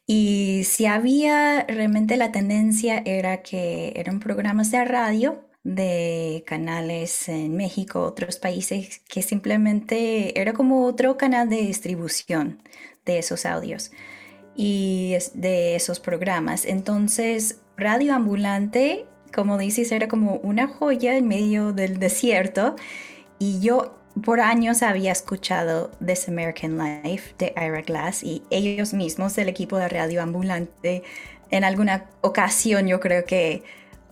Y 0.07 0.63
si 0.65 0.85
había 0.85 1.65
realmente 1.67 2.17
la 2.17 2.31
tendencia 2.31 3.01
era 3.05 3.41
que 3.41 3.93
eran 3.95 4.19
programas 4.19 4.71
de 4.71 4.85
radio 4.85 5.41
de 5.63 6.43
canales 6.45 7.27
en 7.27 7.55
México, 7.55 8.03
otros 8.03 8.37
países, 8.37 9.01
que 9.09 9.23
simplemente 9.23 10.39
era 10.39 10.53
como 10.53 10.85
otro 10.85 11.17
canal 11.17 11.49
de 11.49 11.57
distribución 11.57 12.61
de 13.03 13.17
esos 13.17 13.47
audios 13.47 13.91
y 14.55 15.15
de 15.33 15.75
esos 15.75 15.99
programas. 15.99 16.65
Entonces, 16.65 17.61
Radio 17.77 18.13
Ambulante, 18.13 19.07
como 19.33 19.57
dices, 19.57 19.91
era 19.91 20.07
como 20.07 20.35
una 20.35 20.67
joya 20.67 21.17
en 21.17 21.27
medio 21.27 21.73
del 21.73 21.97
desierto 21.99 22.75
y 23.39 23.59
yo 23.59 23.97
por 24.23 24.39
años 24.39 24.81
había 24.81 25.11
escuchado 25.11 25.91
This 26.05 26.29
American 26.29 26.77
Life 26.77 27.35
de 27.37 27.53
Ira 27.57 27.81
Glass 27.81 28.23
y 28.23 28.43
ellos 28.49 28.93
mismos 28.93 29.35
del 29.35 29.49
equipo 29.49 29.77
de 29.77 29.89
Radio 29.89 30.21
Ambulante 30.21 31.03
en 31.51 31.63
alguna 31.63 32.05
ocasión 32.21 32.87
yo 32.87 32.99
creo 32.99 33.25
que 33.25 33.63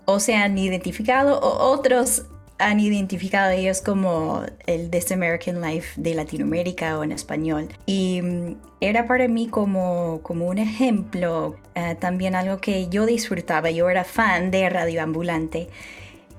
o 0.05 0.19
se 0.19 0.35
han 0.35 0.57
identificado 0.57 1.39
o 1.39 1.71
otros 1.71 2.25
han 2.59 2.79
identificado 2.79 3.51
ellos 3.51 3.81
como 3.81 4.43
el 4.67 4.89
This 4.89 5.11
American 5.11 5.61
Life 5.61 5.99
de 5.99 6.13
Latinoamérica 6.13 6.97
o 6.97 7.03
en 7.03 7.11
español. 7.11 7.67
Y 7.85 8.21
mm, 8.21 8.55
era 8.79 9.07
para 9.07 9.27
mí 9.27 9.47
como, 9.47 10.21
como 10.23 10.47
un 10.47 10.59
ejemplo, 10.59 11.55
eh, 11.75 11.95
también 11.99 12.35
algo 12.35 12.59
que 12.59 12.87
yo 12.89 13.05
disfrutaba, 13.05 13.71
yo 13.71 13.89
era 13.89 14.03
fan 14.03 14.51
de 14.51 14.69
Radio 14.69 15.01
Ambulante. 15.01 15.67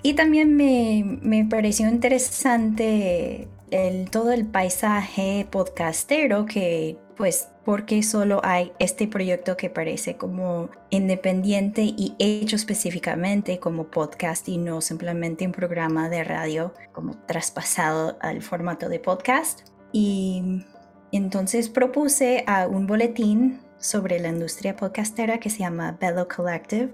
Y 0.02 0.14
también 0.14 0.56
me, 0.56 1.18
me 1.22 1.44
pareció 1.44 1.88
interesante 1.88 3.48
el, 3.70 4.10
todo 4.10 4.32
el 4.32 4.46
paisaje 4.46 5.46
podcastero 5.50 6.46
que 6.46 6.96
pues 7.16 7.48
porque 7.64 8.02
solo 8.02 8.40
hay 8.44 8.72
este 8.78 9.06
proyecto 9.06 9.56
que 9.56 9.70
parece 9.70 10.16
como 10.16 10.68
independiente 10.90 11.82
y 11.82 12.14
hecho 12.18 12.56
específicamente 12.56 13.58
como 13.58 13.84
podcast 13.84 14.48
y 14.48 14.58
no 14.58 14.80
simplemente 14.80 15.46
un 15.46 15.52
programa 15.52 16.08
de 16.08 16.24
radio 16.24 16.74
como 16.92 17.16
traspasado 17.26 18.18
al 18.20 18.42
formato 18.42 18.88
de 18.88 18.98
podcast. 18.98 19.68
Y 19.92 20.64
entonces 21.12 21.68
propuse 21.68 22.44
a 22.46 22.66
un 22.66 22.86
boletín 22.86 23.60
sobre 23.78 24.18
la 24.18 24.28
industria 24.28 24.76
podcastera 24.76 25.38
que 25.38 25.50
se 25.50 25.60
llama 25.60 25.96
Bello 26.00 26.26
Collective 26.28 26.92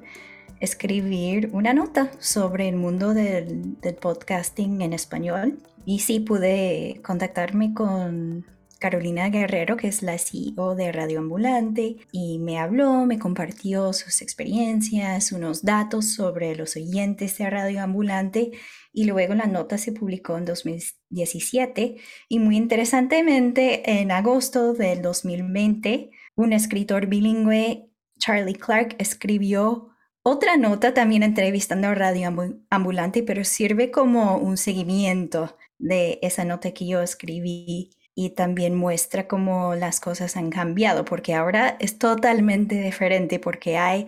escribir 0.60 1.50
una 1.52 1.72
nota 1.72 2.12
sobre 2.20 2.68
el 2.68 2.76
mundo 2.76 3.14
del, 3.14 3.76
podcasting 4.00 4.82
en 4.82 4.92
español. 4.92 5.58
Y 5.86 6.00
sí 6.00 6.20
pude 6.20 7.00
contactarme 7.02 7.72
con 7.74 8.46
Carolina 8.78 9.28
Guerrero, 9.30 9.76
que 9.76 9.88
es 9.88 10.02
la 10.02 10.16
CEO 10.18 10.74
de 10.74 10.92
Radio 10.92 11.18
Ambulante, 11.18 11.96
y 12.12 12.38
me 12.38 12.58
habló, 12.58 13.04
me 13.06 13.18
compartió 13.18 13.92
sus 13.92 14.22
experiencias, 14.22 15.32
unos 15.32 15.62
datos 15.62 16.14
sobre 16.14 16.54
los 16.54 16.76
oyentes 16.76 17.36
de 17.38 17.50
Radio 17.50 17.82
Ambulante, 17.82 18.52
y 18.92 19.04
luego 19.04 19.34
la 19.34 19.46
nota 19.46 19.78
se 19.78 19.92
publicó 19.92 20.36
en 20.36 20.44
2017. 20.44 21.96
Y 22.28 22.38
muy 22.38 22.56
interesantemente, 22.56 24.00
en 24.00 24.10
agosto 24.12 24.74
del 24.74 25.02
2020, 25.02 26.10
un 26.34 26.52
escritor 26.52 27.06
bilingüe, 27.06 27.90
Charlie 28.18 28.54
Clark, 28.54 28.96
escribió 28.98 29.89
otra 30.30 30.56
nota 30.56 30.94
también 30.94 31.22
entrevistando 31.22 31.88
a 31.88 31.94
Radio 31.94 32.32
Ambulante, 32.70 33.22
pero 33.22 33.44
sirve 33.44 33.90
como 33.90 34.36
un 34.36 34.56
seguimiento 34.56 35.56
de 35.78 36.18
esa 36.22 36.44
nota 36.44 36.72
que 36.72 36.86
yo 36.86 37.02
escribí 37.02 37.90
y 38.14 38.30
también 38.30 38.74
muestra 38.74 39.26
cómo 39.26 39.74
las 39.74 39.98
cosas 40.00 40.36
han 40.36 40.50
cambiado, 40.50 41.04
porque 41.04 41.34
ahora 41.34 41.76
es 41.80 41.98
totalmente 41.98 42.80
diferente, 42.80 43.38
porque 43.38 43.76
hay 43.76 44.06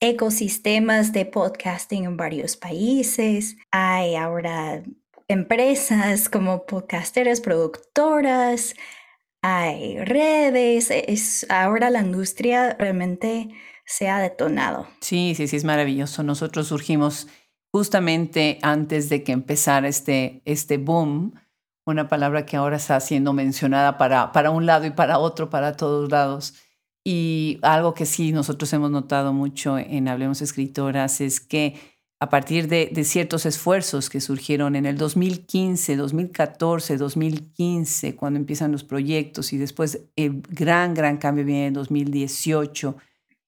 ecosistemas 0.00 1.12
de 1.12 1.26
podcasting 1.26 2.04
en 2.04 2.16
varios 2.16 2.56
países, 2.56 3.56
hay 3.70 4.16
ahora 4.16 4.82
empresas 5.28 6.28
como 6.28 6.66
podcasteras, 6.66 7.40
productoras, 7.40 8.74
hay 9.42 9.98
redes, 9.98 10.90
es 10.90 11.46
ahora 11.48 11.90
la 11.90 12.00
industria 12.00 12.76
realmente 12.78 13.48
se 13.86 14.08
ha 14.08 14.18
detonado. 14.18 14.86
Sí, 15.00 15.34
sí, 15.36 15.46
sí, 15.48 15.56
es 15.56 15.64
maravilloso. 15.64 16.22
Nosotros 16.22 16.68
surgimos 16.68 17.28
justamente 17.72 18.58
antes 18.62 19.08
de 19.08 19.22
que 19.24 19.32
empezara 19.32 19.88
este, 19.88 20.42
este 20.44 20.78
boom, 20.78 21.34
una 21.86 22.08
palabra 22.08 22.46
que 22.46 22.56
ahora 22.56 22.76
está 22.76 22.98
siendo 23.00 23.32
mencionada 23.32 23.98
para, 23.98 24.32
para 24.32 24.50
un 24.50 24.64
lado 24.64 24.86
y 24.86 24.90
para 24.90 25.18
otro, 25.18 25.50
para 25.50 25.76
todos 25.76 26.10
lados. 26.10 26.54
Y 27.04 27.58
algo 27.62 27.92
que 27.92 28.06
sí 28.06 28.32
nosotros 28.32 28.72
hemos 28.72 28.90
notado 28.90 29.32
mucho 29.32 29.76
en 29.76 30.08
Hablemos 30.08 30.40
Escritoras 30.40 31.20
es 31.20 31.40
que 31.40 31.74
a 32.20 32.30
partir 32.30 32.68
de, 32.68 32.90
de, 32.90 33.04
ciertos 33.04 33.44
esfuerzos 33.44 34.08
que 34.08 34.22
surgieron 34.22 34.76
en 34.76 34.86
el 34.86 34.96
2015, 34.96 35.96
2014, 35.96 36.96
2015, 36.96 38.16
cuando 38.16 38.38
empiezan 38.38 38.72
los 38.72 38.84
proyectos 38.84 39.52
y 39.52 39.58
después 39.58 40.00
el 40.16 40.40
gran, 40.48 40.94
gran 40.94 41.18
cambio 41.18 41.44
viene 41.44 41.66
en 41.66 41.74
2018 41.74 42.96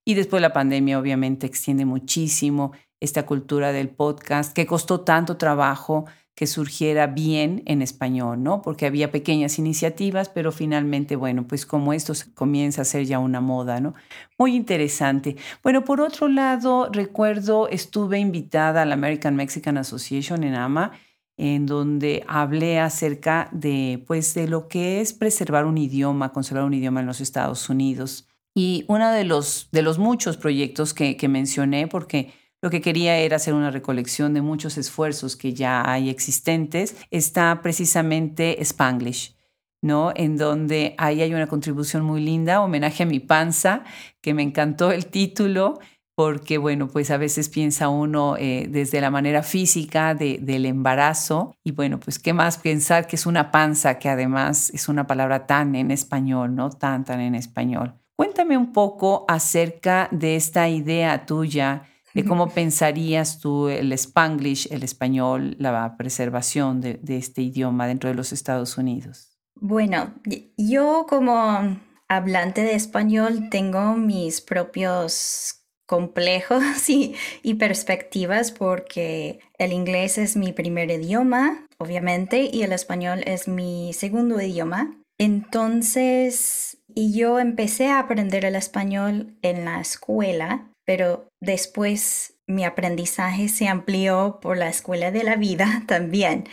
y 0.07 0.15
después 0.15 0.41
la 0.41 0.53
pandemia 0.53 0.99
obviamente 0.99 1.47
extiende 1.47 1.85
muchísimo 1.85 2.73
esta 3.01 3.27
cultura 3.27 3.73
del 3.73 3.91
podcast 3.91 4.55
que 4.55 4.65
costó 4.65 5.01
tanto 5.01 5.37
trabajo 5.37 6.07
que 6.37 6.47
surgiera 6.47 7.09
bien 7.09 7.63
en 7.67 7.83
español, 7.83 8.43
¿no? 8.43 8.63
Porque 8.63 8.87
había 8.87 9.11
pequeñas 9.11 9.59
iniciativas, 9.59 10.29
pero 10.29 10.53
finalmente, 10.53 11.17
bueno, 11.17 11.47
pues 11.49 11.67
como 11.67 11.93
esto 11.93 12.13
comienza 12.35 12.83
a 12.83 12.85
ser 12.85 13.05
ya 13.07 13.19
una 13.19 13.41
moda, 13.41 13.81
¿no? 13.81 13.95
Muy 14.39 14.55
interesante. 14.55 15.37
Bueno, 15.63 15.83
por 15.85 16.01
otro 16.01 16.29
lado, 16.29 16.89
recuerdo, 16.93 17.69
estuve 17.69 18.19
invitada 18.19 18.83
a 18.83 18.85
la 18.85 18.95
American 18.95 19.35
Mexican 19.35 19.77
Association 19.79 20.45
en 20.45 20.55
AMA, 20.55 20.93
en 21.39 21.67
donde 21.67 22.23
hablé 22.29 22.79
acerca 22.79 23.49
de, 23.51 24.05
pues, 24.07 24.35
de 24.35 24.47
lo 24.47 24.69
que 24.69 25.01
es 25.01 25.15
preservar 25.15 25.65
un 25.65 25.79
idioma, 25.79 26.33
conservar 26.33 26.65
un 26.65 26.75
idioma 26.75 27.01
en 27.01 27.07
los 27.07 27.21
Estados 27.21 27.69
Unidos. 27.71 28.29
Y 28.59 28.87
uno 28.89 29.13
de 29.13 29.25
los, 29.25 29.69
de 29.71 29.83
los 29.83 29.99
muchos 29.99 30.39
proyectos 30.39 30.95
que, 30.95 31.29
mencioné, 31.29 31.89
porque 31.89 32.33
lo 32.63 32.71
que 32.71 32.81
quería 32.81 33.19
era 33.19 33.37
hacer 33.37 33.53
una 33.53 33.71
recolección 33.71 34.33
de 34.33 34.41
muchos 34.41 34.79
esfuerzos 34.79 35.37
que 35.37 35.53
ya 35.53 35.83
hay 35.87 36.09
existentes, 36.09 36.97
está 37.11 37.61
precisamente 37.61 38.63
Spanglish. 38.63 39.37
¿no? 39.83 40.11
En 40.17 40.39
donde 40.39 40.95
ahí 40.97 41.21
hay 41.21 41.35
una 41.35 41.49
contribución 41.49 42.03
muy 42.03 42.23
linda, 42.23 42.63
homenaje 42.63 43.03
a 43.03 43.07
mi 43.07 43.21
panza, 43.21 43.85
que 44.23 44.33
me 44.33 44.43
encantó 44.43 44.91
el 44.91 45.05
título, 45.09 45.79
porque, 46.15 46.57
bueno, 46.57 46.89
pues 46.89 47.11
a 47.11 47.19
veces 47.19 47.51
piensa 47.51 47.91
uno 47.91 48.37
eh, 48.39 48.69
desde 48.71 49.03
la 49.03 49.11
manera 49.11 49.43
física 49.43 50.15
de, 50.15 50.39
del 50.41 50.65
embarazo, 50.65 51.55
y 51.63 51.73
bueno, 51.73 52.01
pues 52.01 52.19
qué 52.19 52.33
más 52.33 52.57
pensar 52.57 53.07
que 53.07 53.17
es 53.17 53.27
una 53.27 53.51
panza, 53.51 53.99
que 53.99 54.09
además 54.09 54.71
es 54.71 54.89
una 54.89 55.07
palabra 55.07 55.47
tan 55.47 55.75
en 55.75 55.91
español, 55.91 56.55
¿no? 56.55 56.71
Tan, 56.71 57.05
tan 57.05 57.21
en 57.21 57.35
español. 57.35 58.01
Cuéntame 58.17 58.57
un 58.57 58.73
poco 58.73 59.27
acerca 59.29 60.09
de 60.11 60.37
esta 60.37 60.69
idea 60.69 61.27
tuya 61.27 61.83
de 62.15 62.25
cómo 62.25 62.49
pensarías 62.49 63.41
tú 63.41 63.69
el 63.69 63.93
spanglish, 63.93 64.73
el 64.73 64.83
español, 64.83 65.55
la 65.59 65.97
preservación 65.99 66.81
de, 66.81 66.99
este 67.09 67.43
idioma 67.43 67.87
dentro 67.87 68.09
de 68.09 68.15
los 68.15 68.33
Estados 68.33 68.79
Unidos. 68.79 69.37
Bueno, 69.55 70.15
yo 70.57 71.05
como 71.07 71.79
hablante 72.09 72.63
de 72.63 72.75
español 72.75 73.51
tengo 73.51 73.97
mis 73.97 74.41
propios 74.41 75.67
complejos 75.85 76.63
y, 76.89 77.15
y, 77.43 77.55
perspectivas 77.55 78.51
porque 78.51 79.41
el 79.59 79.75
inglés 79.75 80.17
es 80.17 80.37
mi 80.37 80.53
primer 80.53 80.91
idioma, 80.91 81.67
obviamente, 81.77 82.49
y 82.51 82.63
el 82.63 82.73
español 82.73 83.21
es 83.27 83.47
mi 83.47 83.93
segundo 83.93 84.41
idioma. 84.41 84.97
Entonces, 85.19 86.79
y 86.95 87.17
yo 87.17 87.39
empecé 87.39 87.89
a 87.89 88.01
aprender 88.01 88.45
el 88.45 88.55
español 88.55 89.37
en 89.43 89.65
la 89.65 89.81
escuela, 89.81 90.71
pero 90.85 91.29
después 91.41 92.35
mi 92.47 92.65
aprendizaje 92.65 93.49
se 93.49 93.69
amplió 93.69 94.39
por 94.41 94.57
la 94.57 94.69
escuela 94.69 95.11
de 95.11 95.25
la 95.25 95.37
vida 95.37 95.83
también. 95.89 96.45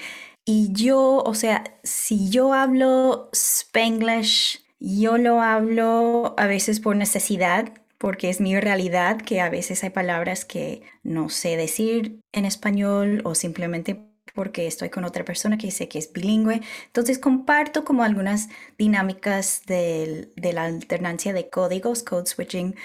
Y 0.45 0.73
yo, 0.73 1.23
o 1.25 1.33
sea, 1.35 1.63
si 1.83 2.29
yo 2.29 2.53
hablo 2.53 3.29
spanglish, 3.33 4.65
yo 4.79 5.17
lo 5.17 5.41
hablo 5.41 6.33
a 6.37 6.47
veces 6.47 6.81
por 6.81 6.97
necesidad, 6.97 7.71
porque 7.97 8.29
es 8.29 8.41
mi 8.41 8.59
realidad 8.59 9.21
que 9.21 9.39
a 9.39 9.49
veces 9.49 9.81
hay 9.85 9.91
palabras 9.91 10.43
que 10.43 10.81
no 11.03 11.29
sé 11.29 11.55
decir 11.55 12.19
en 12.33 12.43
español 12.43 13.21
o 13.23 13.33
simplemente 13.33 14.12
porque 14.33 14.67
estoy 14.67 14.89
con 14.89 15.05
otra 15.05 15.25
persona 15.25 15.57
que 15.57 15.67
dice 15.67 15.87
que 15.87 15.99
es 15.99 16.11
bilingüe. 16.11 16.61
Entonces 16.85 17.19
comparto 17.19 17.83
como 17.83 18.03
algunas 18.03 18.49
dinámicas 18.77 19.63
de, 19.65 20.29
de 20.35 20.53
la 20.53 20.65
alternancia 20.65 21.33
de 21.33 21.49
códigos, 21.49 22.03
code 22.03 22.25
switching, 22.25 22.75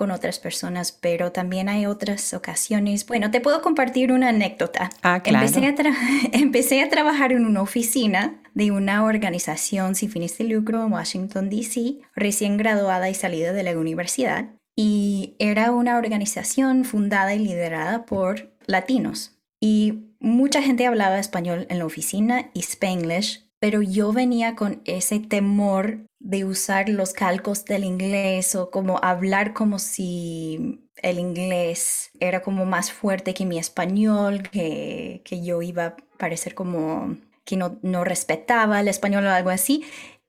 con 0.00 0.10
otras 0.10 0.38
personas, 0.38 0.92
pero 0.92 1.30
también 1.30 1.68
hay 1.68 1.84
otras 1.84 2.32
ocasiones. 2.32 3.04
Bueno, 3.04 3.30
te 3.30 3.42
puedo 3.42 3.60
compartir 3.60 4.12
una 4.12 4.30
anécdota. 4.30 4.88
Ah, 5.02 5.22
claro. 5.22 5.46
Empecé 5.46 5.66
a, 5.66 5.74
empecé 6.32 6.82
a 6.82 6.88
trabajar 6.88 7.32
en 7.32 7.44
una 7.44 7.60
oficina 7.60 8.40
de 8.54 8.70
una 8.70 9.04
organización 9.04 9.94
sin 9.94 10.10
fines 10.10 10.38
de 10.38 10.44
lucro 10.44 10.82
en 10.86 10.92
Washington, 10.92 11.50
D.C., 11.50 11.98
recién 12.16 12.56
graduada 12.56 13.10
y 13.10 13.14
salida 13.14 13.52
de 13.52 13.62
la 13.62 13.78
universidad. 13.78 14.48
Y 14.74 15.34
era 15.38 15.70
una 15.70 15.98
organización 15.98 16.86
fundada 16.86 17.34
y 17.34 17.38
liderada 17.38 18.06
por 18.06 18.54
latinos. 18.64 19.38
Y 19.60 20.09
mucha 20.20 20.62
gente 20.62 20.86
hablaba 20.86 21.18
español 21.18 21.66
en 21.70 21.78
la 21.78 21.86
oficina 21.86 22.50
y 22.54 22.60
spanglish, 22.60 23.50
pero 23.58 23.82
yo 23.82 24.12
venía 24.12 24.54
con 24.54 24.80
ese 24.84 25.18
temor 25.18 26.06
de 26.18 26.44
usar 26.44 26.88
los 26.88 27.12
calcos 27.12 27.64
del 27.64 27.84
inglés 27.84 28.54
o 28.54 28.70
como 28.70 28.98
hablar 29.02 29.52
como 29.52 29.78
si 29.78 30.88
el 31.02 31.18
inglés 31.18 32.10
era 32.20 32.42
como 32.42 32.66
más 32.66 32.92
fuerte 32.92 33.34
que 33.34 33.46
mi 33.46 33.58
español, 33.58 34.42
que, 34.50 35.22
que 35.24 35.42
yo 35.42 35.62
iba 35.62 35.86
a 35.86 35.96
parecer 36.18 36.54
como 36.54 37.16
que 37.44 37.56
no, 37.56 37.78
no 37.82 38.04
respetaba 38.04 38.80
el 38.80 38.88
español 38.88 39.26
o 39.26 39.30
algo 39.30 39.50
así. 39.50 39.84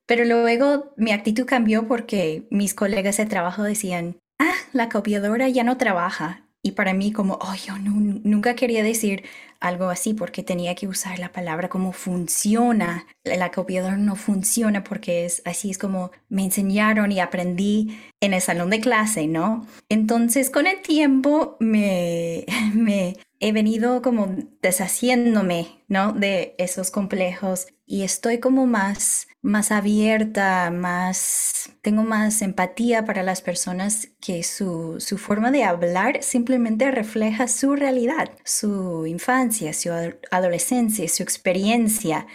Pero 0.06 0.26
luego 0.26 0.94
mi 0.98 1.12
actitud 1.12 1.46
cambió 1.46 1.88
porque 1.88 2.48
mis 2.50 2.74
colegas 2.74 3.18
de 3.18 3.26
trabajo 3.26 3.64
decían, 3.64 4.18
ah, 4.40 4.56
la 4.74 4.90
copiadora 4.90 5.48
ya 5.50 5.64
no 5.64 5.78
trabaja. 5.78 6.48
Y 6.64 6.72
para 6.72 6.94
mí 6.94 7.12
como, 7.12 7.40
oh, 7.42 7.56
yo 7.56 7.78
nunca 7.80 8.56
quería 8.56 8.84
decir 8.84 9.24
algo 9.60 9.90
así 9.90 10.14
porque 10.14 10.44
tenía 10.44 10.76
que 10.76 10.88
usar 10.88 11.20
la 11.20 11.32
palabra 11.32 11.70
como 11.70 11.92
funciona. 11.92 13.08
La 13.24 13.52
copiadora 13.52 13.98
no 13.98 14.16
funciona 14.16 14.84
porque 14.84 15.26
es 15.26 15.42
así 15.46 15.72
es 15.72 15.78
como 15.78 16.12
me 16.30 16.44
enseñaron 16.44 17.12
y 17.12 17.20
aprendí 17.20 18.00
en 18.20 18.34
el 18.34 18.42
salón 18.42 18.70
de 18.70 18.80
clase, 18.80 19.28
¿no? 19.28 19.66
Entonces 19.90 20.50
con 20.50 20.68
el 20.68 20.82
tiempo 20.82 21.58
me, 21.60 22.46
me 22.76 23.18
he 23.40 23.52
venido 23.52 24.02
como 24.02 24.36
deshaciéndome, 24.62 25.84
¿no? 25.88 26.14
De 26.14 26.56
esos 26.58 26.92
complejos 26.92 27.68
y 27.92 28.04
estoy 28.04 28.40
como 28.40 28.68
más, 28.68 29.28
más 29.42 29.70
abierta, 29.70 30.72
más, 30.72 31.72
tengo 31.82 32.04
más 32.04 32.42
empatía 32.42 33.04
para 33.04 33.22
las 33.22 33.42
personas 33.42 34.08
que 34.22 34.44
su, 34.44 34.96
su 35.02 35.18
forma 35.18 35.52
de 35.52 35.66
hablar 35.66 36.24
simplemente 36.24 36.90
refleja 36.90 37.50
su 37.50 37.76
realidad, 37.76 38.32
su 38.46 39.06
infancia, 39.08 39.74
su 39.74 39.90
adolescencia, 40.32 41.06
su 41.10 41.22
experiencia. 41.22 42.28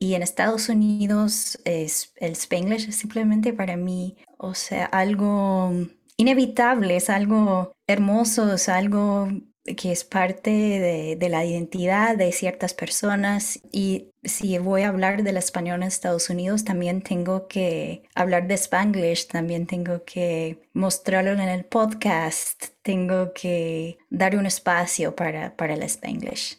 Y 0.00 0.14
en 0.14 0.22
Estados 0.24 0.68
Unidos 0.68 1.60
es, 1.64 2.12
el 2.16 2.32
Spanglish 2.32 2.88
es 2.88 2.96
simplemente 2.96 3.52
para 3.52 3.76
mí, 3.76 4.16
o 4.38 4.54
sea, 4.54 4.86
algo 4.86 5.70
inevitable, 6.16 6.96
es 6.96 7.10
algo 7.10 7.76
hermoso, 7.86 8.54
es 8.54 8.68
algo 8.68 9.28
que 9.76 9.92
es 9.92 10.04
parte 10.04 10.50
de, 10.50 11.28
la 11.28 11.44
identidad 11.44 12.16
de 12.16 12.30
ciertas 12.32 12.74
personas 12.74 13.58
y 13.72 14.10
si 14.22 14.58
voy 14.58 14.82
a 14.82 14.88
hablar 14.88 15.22
del 15.22 15.36
español 15.36 15.82
en 15.82 15.88
Estados 15.88 16.30
Unidos, 16.30 16.64
también 16.64 17.02
tengo 17.02 17.48
que 17.48 18.02
hablar 18.14 18.46
de 18.46 18.54
Spanglish, 18.54 19.26
también 19.26 19.66
tengo 19.66 20.04
que 20.04 20.62
mostrarlo 20.72 21.32
en 21.32 21.40
el 21.40 21.64
podcast, 21.64 22.66
tengo 22.82 23.32
que 23.32 23.98
dar 24.10 24.36
un 24.36 24.46
espacio 24.46 25.16
para, 25.16 25.56
para 25.56 25.74
el 25.74 25.82
Spanglish. 25.82 26.58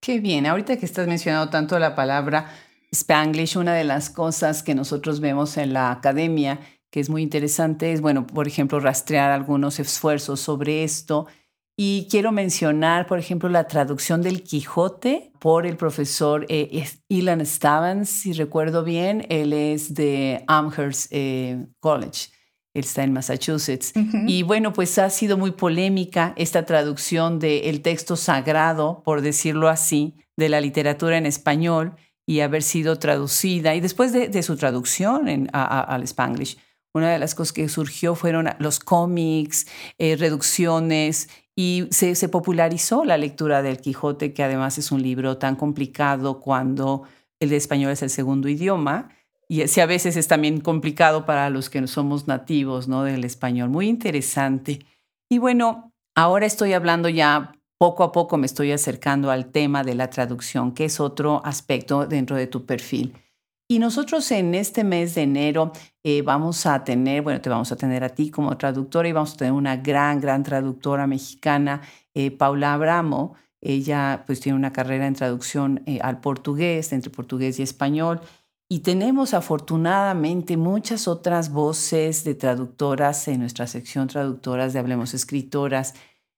Qué 0.00 0.20
bien, 0.20 0.46
ahorita 0.46 0.76
que 0.76 0.86
estás 0.86 1.08
mencionando 1.08 1.50
tanto 1.50 1.78
la 1.78 1.94
palabra 1.94 2.52
Spanglish, 2.92 3.56
una 3.56 3.74
de 3.74 3.84
las 3.84 4.10
cosas 4.10 4.62
que 4.62 4.74
nosotros 4.74 5.20
vemos 5.20 5.56
en 5.56 5.72
la 5.72 5.90
academia 5.90 6.60
que 6.90 7.00
es 7.00 7.10
muy 7.10 7.22
interesante 7.22 7.92
es, 7.92 8.00
bueno, 8.00 8.26
por 8.26 8.48
ejemplo, 8.48 8.80
rastrear 8.80 9.30
algunos 9.30 9.78
esfuerzos 9.78 10.40
sobre 10.40 10.84
esto 10.84 11.26
y 11.80 12.08
quiero 12.10 12.32
mencionar, 12.32 13.06
por 13.06 13.20
ejemplo, 13.20 13.48
la 13.48 13.68
traducción 13.68 14.20
del 14.20 14.42
Quijote 14.42 15.30
por 15.38 15.64
el 15.64 15.76
profesor 15.76 16.44
eh, 16.48 16.84
Ilan 17.06 17.46
Stavans, 17.46 18.10
si 18.10 18.32
recuerdo 18.32 18.82
bien, 18.82 19.24
él 19.28 19.52
es 19.52 19.94
de 19.94 20.42
Amherst 20.48 21.06
eh, 21.12 21.68
College, 21.78 22.30
él 22.74 22.82
está 22.82 23.04
en 23.04 23.12
Massachusetts. 23.12 23.92
Y 24.26 24.42
bueno, 24.42 24.72
pues 24.72 24.98
ha 24.98 25.08
sido 25.08 25.38
muy 25.38 25.52
polémica 25.52 26.32
esta 26.36 26.66
traducción 26.66 27.38
del 27.38 27.80
texto 27.80 28.16
sagrado, 28.16 29.04
por 29.04 29.20
decirlo 29.20 29.68
así, 29.68 30.16
de 30.36 30.48
la 30.48 30.60
literatura 30.60 31.16
en 31.16 31.26
español 31.26 31.94
y 32.26 32.40
haber 32.40 32.64
sido 32.64 32.98
traducida. 32.98 33.76
Y 33.76 33.80
después 33.80 34.12
de, 34.12 34.42
su 34.42 34.56
traducción 34.56 35.28
en, 35.28 35.48
al 35.52 36.02
Spanglish, 36.02 36.58
una 36.92 37.12
de 37.12 37.20
las 37.20 37.36
cosas 37.36 37.52
que 37.52 37.68
surgió 37.68 38.16
fueron 38.16 38.48
los 38.58 38.80
cómics, 38.80 39.68
eh, 39.98 40.16
reducciones 40.16 41.28
y 41.60 41.88
se, 41.90 42.28
popularizó 42.28 43.04
la 43.04 43.18
lectura 43.18 43.62
del 43.62 43.80
Quijote, 43.80 44.32
que 44.32 44.44
además 44.44 44.78
es 44.78 44.92
un 44.92 45.02
libro 45.02 45.38
tan 45.38 45.56
complicado 45.56 46.38
cuando 46.38 47.02
el 47.40 47.52
español 47.52 47.90
es 47.90 48.00
el 48.02 48.10
segundo 48.10 48.48
idioma. 48.48 49.08
Y 49.48 49.62
ese 49.62 49.82
a 49.82 49.86
veces 49.86 50.16
es 50.16 50.28
también 50.28 50.60
complicado 50.60 51.26
para 51.26 51.50
los 51.50 51.68
que 51.68 51.84
somos 51.88 52.28
nativos 52.28 52.86
¿no? 52.86 53.02
del 53.02 53.24
español. 53.24 53.70
Muy 53.70 53.88
interesante. 53.88 54.86
Y 55.28 55.38
bueno, 55.38 55.92
ahora 56.14 56.46
estoy 56.46 56.74
hablando 56.74 57.08
ya 57.08 57.50
poco 57.76 58.04
a 58.04 58.12
poco, 58.12 58.36
me 58.36 58.46
estoy 58.46 58.70
acercando 58.70 59.32
al 59.32 59.50
tema 59.50 59.82
de 59.82 59.96
la 59.96 60.10
traducción, 60.10 60.70
que 60.70 60.84
es 60.84 61.00
otro 61.00 61.42
aspecto 61.44 62.06
dentro 62.06 62.36
de 62.36 62.46
tu 62.46 62.66
perfil. 62.66 63.14
Y 63.70 63.80
nosotros 63.80 64.30
en 64.30 64.54
este 64.54 64.82
mes 64.82 65.14
de 65.14 65.22
enero 65.22 65.72
eh, 66.02 66.22
vamos 66.22 66.64
a 66.64 66.84
tener, 66.84 67.20
bueno, 67.20 67.42
te 67.42 67.50
vamos 67.50 67.70
a 67.70 67.76
tener 67.76 68.02
a 68.02 68.08
ti 68.08 68.30
como 68.30 68.56
traductora 68.56 69.06
y 69.06 69.12
vamos 69.12 69.34
a 69.34 69.36
tener 69.36 69.52
una 69.52 69.76
gran, 69.76 70.22
gran 70.22 70.42
traductora 70.42 71.06
mexicana, 71.06 71.82
eh, 72.14 72.30
Paula 72.30 72.72
Abramo. 72.72 73.34
Ella 73.60 74.24
pues 74.26 74.40
tiene 74.40 74.56
una 74.56 74.72
carrera 74.72 75.06
en 75.06 75.12
traducción 75.12 75.82
eh, 75.84 75.98
al 76.00 76.18
portugués, 76.20 76.94
entre 76.94 77.10
portugués 77.10 77.58
y 77.58 77.62
español. 77.62 78.22
Y 78.70 78.78
tenemos 78.78 79.34
afortunadamente 79.34 80.56
muchas 80.56 81.06
otras 81.06 81.52
voces 81.52 82.24
de 82.24 82.34
traductoras 82.34 83.28
en 83.28 83.40
nuestra 83.40 83.66
sección 83.66 84.08
traductoras 84.08 84.72
de 84.72 84.78
Hablemos 84.78 85.12
Escritoras, 85.12 85.92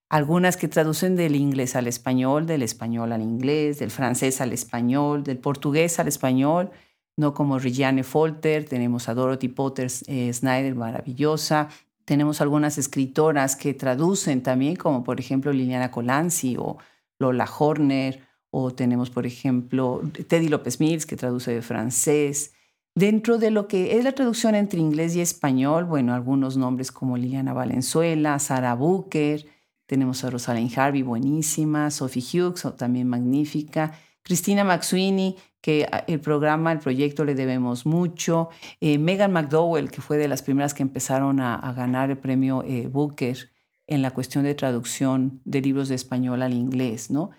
algunas 0.08 0.56
que 0.56 0.66
traducen 0.66 1.14
del 1.14 1.36
inglés 1.36 1.76
al 1.76 1.86
español, 1.86 2.46
del 2.46 2.64
español 2.64 3.12
al 3.12 3.22
inglés, 3.22 3.78
del 3.78 3.92
francés 3.92 4.40
al 4.40 4.52
español, 4.52 5.22
del 5.22 5.38
portugués 5.38 6.00
al 6.00 6.08
español 6.08 6.72
no 7.16 7.34
como 7.34 7.58
Regiane 7.58 8.02
Folter, 8.02 8.64
tenemos 8.64 9.08
a 9.08 9.14
Dorothy 9.14 9.48
Potter 9.48 9.90
eh, 10.06 10.32
Snyder, 10.32 10.74
maravillosa. 10.74 11.68
Tenemos 12.04 12.40
algunas 12.40 12.78
escritoras 12.78 13.56
que 13.56 13.74
traducen 13.74 14.42
también, 14.42 14.76
como 14.76 15.04
por 15.04 15.20
ejemplo 15.20 15.52
Liliana 15.52 15.90
Colanzi 15.90 16.56
o 16.58 16.78
Lola 17.18 17.48
Horner, 17.58 18.22
o 18.50 18.72
tenemos 18.72 19.10
por 19.10 19.26
ejemplo 19.26 20.02
Teddy 20.28 20.48
López 20.48 20.80
Mills, 20.80 21.06
que 21.06 21.16
traduce 21.16 21.52
de 21.52 21.62
francés. 21.62 22.52
Dentro 22.94 23.38
de 23.38 23.50
lo 23.50 23.68
que 23.68 23.96
es 23.96 24.04
la 24.04 24.12
traducción 24.12 24.54
entre 24.54 24.80
inglés 24.80 25.14
y 25.14 25.20
español, 25.20 25.84
bueno, 25.84 26.12
algunos 26.12 26.56
nombres 26.56 26.90
como 26.90 27.16
Liliana 27.16 27.52
Valenzuela, 27.52 28.38
Sara 28.38 28.74
Booker, 28.74 29.46
tenemos 29.86 30.22
a 30.24 30.30
Rosalind 30.30 30.76
Harvey, 30.78 31.02
buenísima, 31.02 31.90
Sophie 31.90 32.22
Hughes, 32.22 32.64
también 32.76 33.08
magnífica, 33.08 33.92
Cristina 34.22 34.62
Maxuini, 34.62 35.36
que 35.60 35.88
el 36.06 36.20
programa, 36.20 36.72
el 36.72 36.78
proyecto 36.78 37.24
le 37.24 37.34
debemos 37.34 37.86
mucho. 37.86 38.48
Eh, 38.80 38.98
Megan 38.98 39.32
McDowell, 39.32 39.90
que 39.90 40.00
fue 40.00 40.16
de 40.16 40.28
las 40.28 40.42
primeras 40.42 40.74
que 40.74 40.82
empezaron 40.82 41.40
a, 41.40 41.72
ganar 41.72 42.10
el 42.10 42.18
premio 42.18 42.62
eh, 42.64 42.86
Booker 42.86 43.50
en 43.86 44.02
la 44.02 44.12
cuestión 44.12 44.44
de 44.44 44.54
traducción 44.54 45.40
de 45.44 45.60
libros 45.60 45.88
de 45.88 45.96
español 45.96 46.42
al 46.42 46.54
inglés, 46.54 47.10
¿no? 47.10 47.30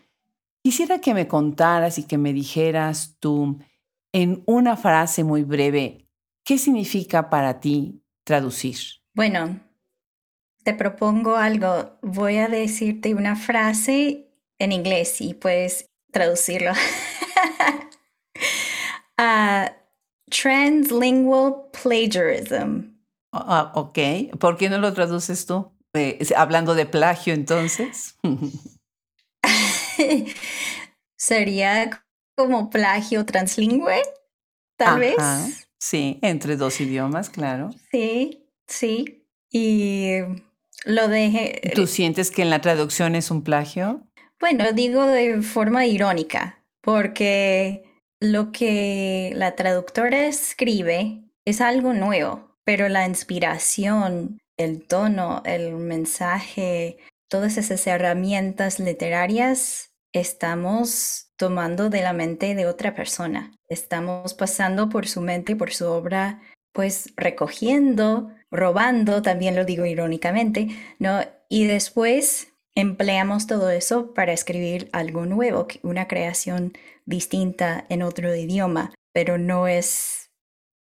Quisiera 0.64 1.00
que 1.00 1.14
me 1.14 1.28
contaras 1.28 1.98
y 1.98 2.04
que 2.04 2.18
me 2.18 2.34
dijeras 2.34 3.18
tú 3.20 3.58
en 4.12 4.44
una 4.46 4.78
frase 4.78 5.24
muy 5.24 5.44
breve, 5.44 6.02
¿Qué 6.44 6.58
significa 6.58 7.30
para 7.30 7.60
ti 7.60 8.04
traducir? 8.24 8.78
Bueno, 9.14 9.62
te 10.64 10.74
propongo 10.74 11.36
algo. 11.36 12.00
Voy 12.02 12.38
a 12.38 12.48
decirte 12.48 13.14
una 13.14 13.36
frase 13.36 14.28
en 14.58 14.72
inglés 14.72 15.22
y 15.22 15.34
puedes 15.34 15.90
traducirlo. 16.12 16.72
uh, 19.20 19.70
translingual 20.30 21.70
plagiarism. 21.72 22.92
Ah, 23.34 23.72
ok. 23.76 23.98
¿Por 24.40 24.58
qué 24.58 24.70
no 24.70 24.78
lo 24.78 24.94
traduces 24.94 25.46
tú? 25.46 25.72
Eh, 25.94 26.20
hablando 26.36 26.76
de 26.76 26.86
plagio, 26.86 27.34
entonces. 27.34 28.18
Sería 31.18 32.06
como 32.36 32.70
plagio 32.70 33.26
translingüe, 33.26 34.02
tal 34.78 35.00
vez. 35.00 35.68
Sí, 35.80 36.20
entre 36.22 36.56
dos 36.56 36.80
idiomas, 36.82 37.30
claro. 37.30 37.72
Sí, 37.92 38.46
sí. 38.68 39.26
Y 39.50 40.20
lo 40.86 41.08
dejé. 41.08 41.72
¿Tú 41.76 41.88
sientes 41.88 42.32
que 42.32 42.42
en 42.42 42.50
la 42.50 42.62
traducción 42.62 43.16
es 43.16 43.32
un 43.32 43.44
plagio? 43.44 44.08
Bueno, 44.40 44.72
digo 44.74 45.06
de 45.06 45.42
forma 45.42 45.86
irónica, 45.86 46.64
porque 46.82 47.84
lo 48.22 48.52
que 48.52 49.34
la 49.36 49.56
traductora 49.56 50.28
escribe 50.28 51.24
es 51.44 51.60
algo 51.60 51.94
nuevo, 51.94 52.56
pero 52.64 52.88
la 52.88 53.08
inspiración, 53.08 54.40
el 54.58 54.88
tono, 54.88 55.42
el 55.44 55.76
mensaje, 55.76 56.98
todas 57.28 57.58
esas 57.58 57.86
herramientas 57.88 58.80
literarias 58.80 59.96
estamos 60.14 61.32
tomando 61.36 61.90
de 61.90 62.04
la 62.04 62.14
mente 62.14 62.54
de 62.54 62.68
otra 62.68 62.94
persona. 62.94 63.54
Estamos 63.70 64.36
pasando 64.36 64.88
por 64.90 65.08
su 65.08 65.22
mente, 65.22 65.56
por 65.56 65.74
su 65.74 65.88
obra, 65.88 66.42
pues 66.74 67.14
recogiendo, 67.18 68.30
robando, 68.52 69.24
también 69.24 69.56
lo 69.56 69.66
digo 69.66 69.86
irónicamente, 69.86 70.68
¿no? 71.00 71.22
Y 71.50 71.66
después 71.66 72.51
empleamos 72.76 73.48
todo 73.48 73.70
eso 73.70 74.14
para 74.14 74.34
escribir 74.34 74.90
algo 74.94 75.26
nuevo, 75.26 75.68
una 75.84 76.08
creación 76.08 76.74
distinta 77.06 77.86
en 77.90 78.02
otro 78.02 78.34
idioma, 78.36 78.94
pero 79.14 79.38
no 79.38 79.68
es 79.68 80.32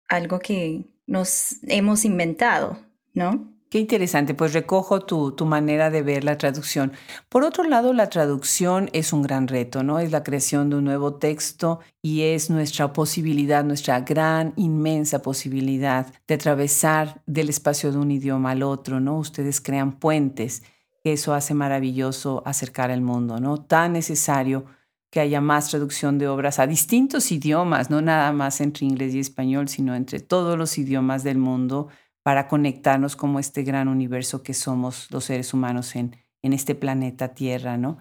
algo 0.08 0.40
que 0.40 0.86
nos 1.08 1.58
hemos 1.68 2.06
inventado, 2.06 2.78
¿no? 3.14 3.54
Qué 3.70 3.78
interesante, 3.78 4.34
pues 4.34 4.54
recojo 4.54 5.02
tu, 5.02 5.34
tu, 5.34 5.46
manera 5.46 5.92
de 5.92 6.02
ver 6.02 6.24
la 6.24 6.40
traducción. 6.40 6.92
Por 7.30 7.44
otro 7.44 7.64
lado, 7.64 7.94
la 7.94 8.10
traducción 8.10 8.90
es 8.94 9.14
un 9.14 9.22
gran 9.22 9.48
reto, 9.48 9.84
¿no? 9.84 10.00
Es 10.00 10.12
la 10.12 10.24
creación 10.24 10.72
de 10.72 10.78
un 10.78 10.86
nuevo 10.86 11.16
texto 11.16 11.80
y 12.02 12.24
es 12.24 12.50
nuestra 12.50 12.94
posibilidad, 12.94 13.64
nuestra 13.64 14.00
gran, 14.00 14.54
inmensa 14.56 15.22
posibilidad 15.22 16.12
de 16.28 16.34
atravesar 16.34 17.22
del 17.28 17.50
espacio 17.50 17.92
de 17.92 18.00
un 18.00 18.10
idioma 18.10 18.52
al 18.52 18.64
otro, 18.64 19.00
¿no? 19.00 19.20
Ustedes 19.20 19.62
crean 19.62 20.00
puentes 20.00 20.64
eso 21.04 21.34
hace 21.34 21.54
maravilloso 21.54 22.44
acercar 22.46 22.92
al 22.92 23.02
mundo, 23.02 23.40
¿no? 23.40 23.58
Tan 23.58 23.94
necesario 23.94 24.66
que 25.12 25.20
haya 25.20 25.42
más 25.42 25.70
traducción 25.70 26.18
de 26.18 26.28
obras 26.28 26.60
a 26.60 26.68
distintos 26.68 27.32
idiomas, 27.32 27.90
no 27.90 28.02
nada 28.02 28.32
más 28.32 28.62
entre 28.62 28.86
inglés 28.86 29.16
y 29.16 29.20
español, 29.20 29.68
sino 29.68 29.96
entre 29.96 30.20
todos 30.20 30.58
los 30.58 30.78
idiomas 30.78 31.24
del 31.24 31.38
mundo 31.38 31.88
para 32.22 32.48
conectarnos 32.48 33.16
como 33.16 33.40
este 33.40 33.64
gran 33.64 33.88
universo 33.88 34.44
que 34.44 34.54
somos 34.54 35.10
los 35.10 35.26
seres 35.26 35.54
humanos 35.54 35.96
en, 35.96 36.16
en 36.44 36.54
este 36.54 36.76
planeta 36.76 37.30
Tierra, 37.34 37.78
¿no? 37.78 37.98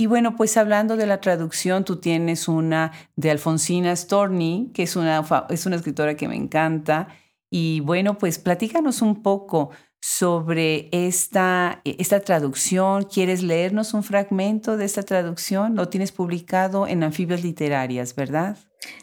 Y 0.00 0.06
bueno, 0.06 0.36
pues 0.36 0.56
hablando 0.56 0.96
de 0.96 1.06
la 1.06 1.20
traducción, 1.20 1.84
tú 1.84 1.96
tienes 1.96 2.46
una 2.46 2.92
de 3.16 3.32
Alfonsina 3.32 3.94
Storni, 3.94 4.70
que 4.72 4.84
es 4.84 4.94
una, 4.94 5.24
es 5.50 5.66
una 5.66 5.74
escritora 5.74 6.14
que 6.14 6.28
me 6.28 6.36
encanta. 6.36 7.08
Y 7.50 7.80
bueno, 7.80 8.16
pues 8.16 8.38
platícanos 8.38 9.02
un 9.02 9.22
poco 9.22 9.70
sobre 10.08 10.88
esta, 10.90 11.82
esta 11.84 12.20
traducción. 12.20 13.04
¿Quieres 13.04 13.42
leernos 13.42 13.92
un 13.92 14.02
fragmento 14.02 14.78
de 14.78 14.86
esta 14.86 15.02
traducción? 15.02 15.76
Lo 15.76 15.90
tienes 15.90 16.12
publicado 16.12 16.86
en 16.86 17.02
Anfibias 17.02 17.42
Literarias, 17.42 18.16
¿verdad? 18.16 18.56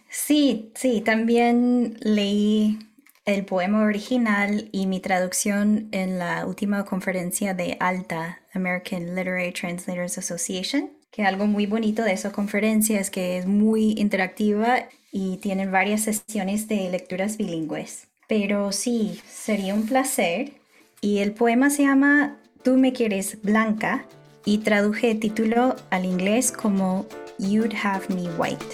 Sí, 0.09 0.71
sí, 0.73 1.01
también 1.01 1.97
leí 2.01 2.79
el 3.25 3.45
poema 3.45 3.83
original 3.83 4.67
y 4.71 4.87
mi 4.87 4.99
traducción 4.99 5.89
en 5.91 6.17
la 6.17 6.47
última 6.47 6.83
conferencia 6.85 7.53
de 7.53 7.77
ALTA, 7.79 8.39
American 8.53 9.15
Literary 9.15 9.53
Translators 9.53 10.17
Association, 10.17 10.89
que 11.11 11.23
algo 11.23 11.45
muy 11.45 11.67
bonito 11.67 12.01
de 12.01 12.13
esa 12.13 12.31
conferencia 12.31 12.99
es 12.99 13.11
que 13.11 13.37
es 13.37 13.45
muy 13.45 13.93
interactiva 13.97 14.89
y 15.11 15.37
tienen 15.37 15.71
varias 15.71 16.01
sesiones 16.01 16.67
de 16.67 16.89
lecturas 16.89 17.37
bilingües. 17.37 18.07
Pero 18.27 18.71
sí, 18.71 19.21
sería 19.29 19.75
un 19.75 19.85
placer 19.85 20.64
y 21.05 21.19
el 21.19 21.33
poema 21.33 21.69
se 21.69 21.83
llama 21.83 22.35
Tú 22.63 22.77
me 22.77 22.91
quieres 22.91 23.39
blanca 23.43 24.05
y 24.43 24.57
traduje 24.57 25.11
el 25.11 25.19
título 25.19 25.75
al 25.91 26.03
inglés 26.03 26.51
como 26.51 27.05
You'd 27.37 27.75
Have 27.75 28.09
Me 28.09 28.27
White. 28.39 28.65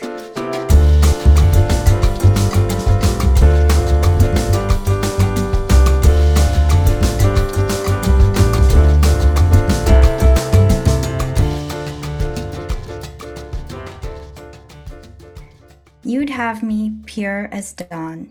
You'd 16.05 16.29
have 16.29 16.63
me 16.65 16.93
pure 17.05 17.49
as 17.51 17.73
dawn. 17.73 18.29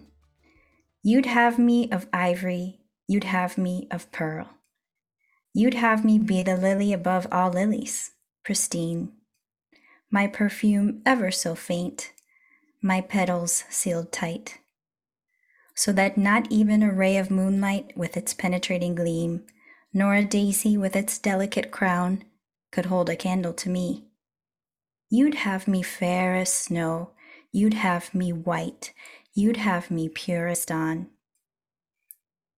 You'd 1.02 1.26
have 1.26 1.58
me 1.58 1.90
of 1.92 2.06
ivory 2.14 2.79
you'd 3.10 3.24
have 3.24 3.58
me 3.58 3.88
of 3.90 4.12
pearl. 4.12 4.48
You'd 5.52 5.74
have 5.74 6.04
me 6.04 6.16
be 6.16 6.44
the 6.44 6.56
lily 6.56 6.92
above 6.92 7.26
all 7.32 7.50
lilies, 7.50 8.12
pristine. 8.44 9.10
My 10.12 10.28
perfume 10.28 11.02
ever 11.04 11.32
so 11.32 11.56
faint, 11.56 12.12
my 12.80 13.00
petals 13.00 13.64
sealed 13.68 14.12
tight, 14.12 14.58
so 15.74 15.90
that 15.90 16.16
not 16.16 16.52
even 16.52 16.84
a 16.84 16.92
ray 16.92 17.16
of 17.16 17.32
moonlight 17.32 17.92
with 17.96 18.16
its 18.16 18.32
penetrating 18.32 18.94
gleam, 18.94 19.42
nor 19.92 20.14
a 20.14 20.24
daisy 20.24 20.76
with 20.76 20.94
its 20.94 21.18
delicate 21.18 21.72
crown, 21.72 22.22
could 22.70 22.86
hold 22.86 23.10
a 23.10 23.16
candle 23.16 23.54
to 23.54 23.68
me. 23.68 24.04
You'd 25.08 25.34
have 25.34 25.66
me 25.66 25.82
fair 25.82 26.36
as 26.36 26.52
snow, 26.52 27.10
you'd 27.50 27.74
have 27.74 28.14
me 28.14 28.32
white, 28.32 28.94
you'd 29.34 29.56
have 29.56 29.90
me 29.90 30.08
pure 30.08 30.46
as 30.46 30.64
dawn. 30.64 31.08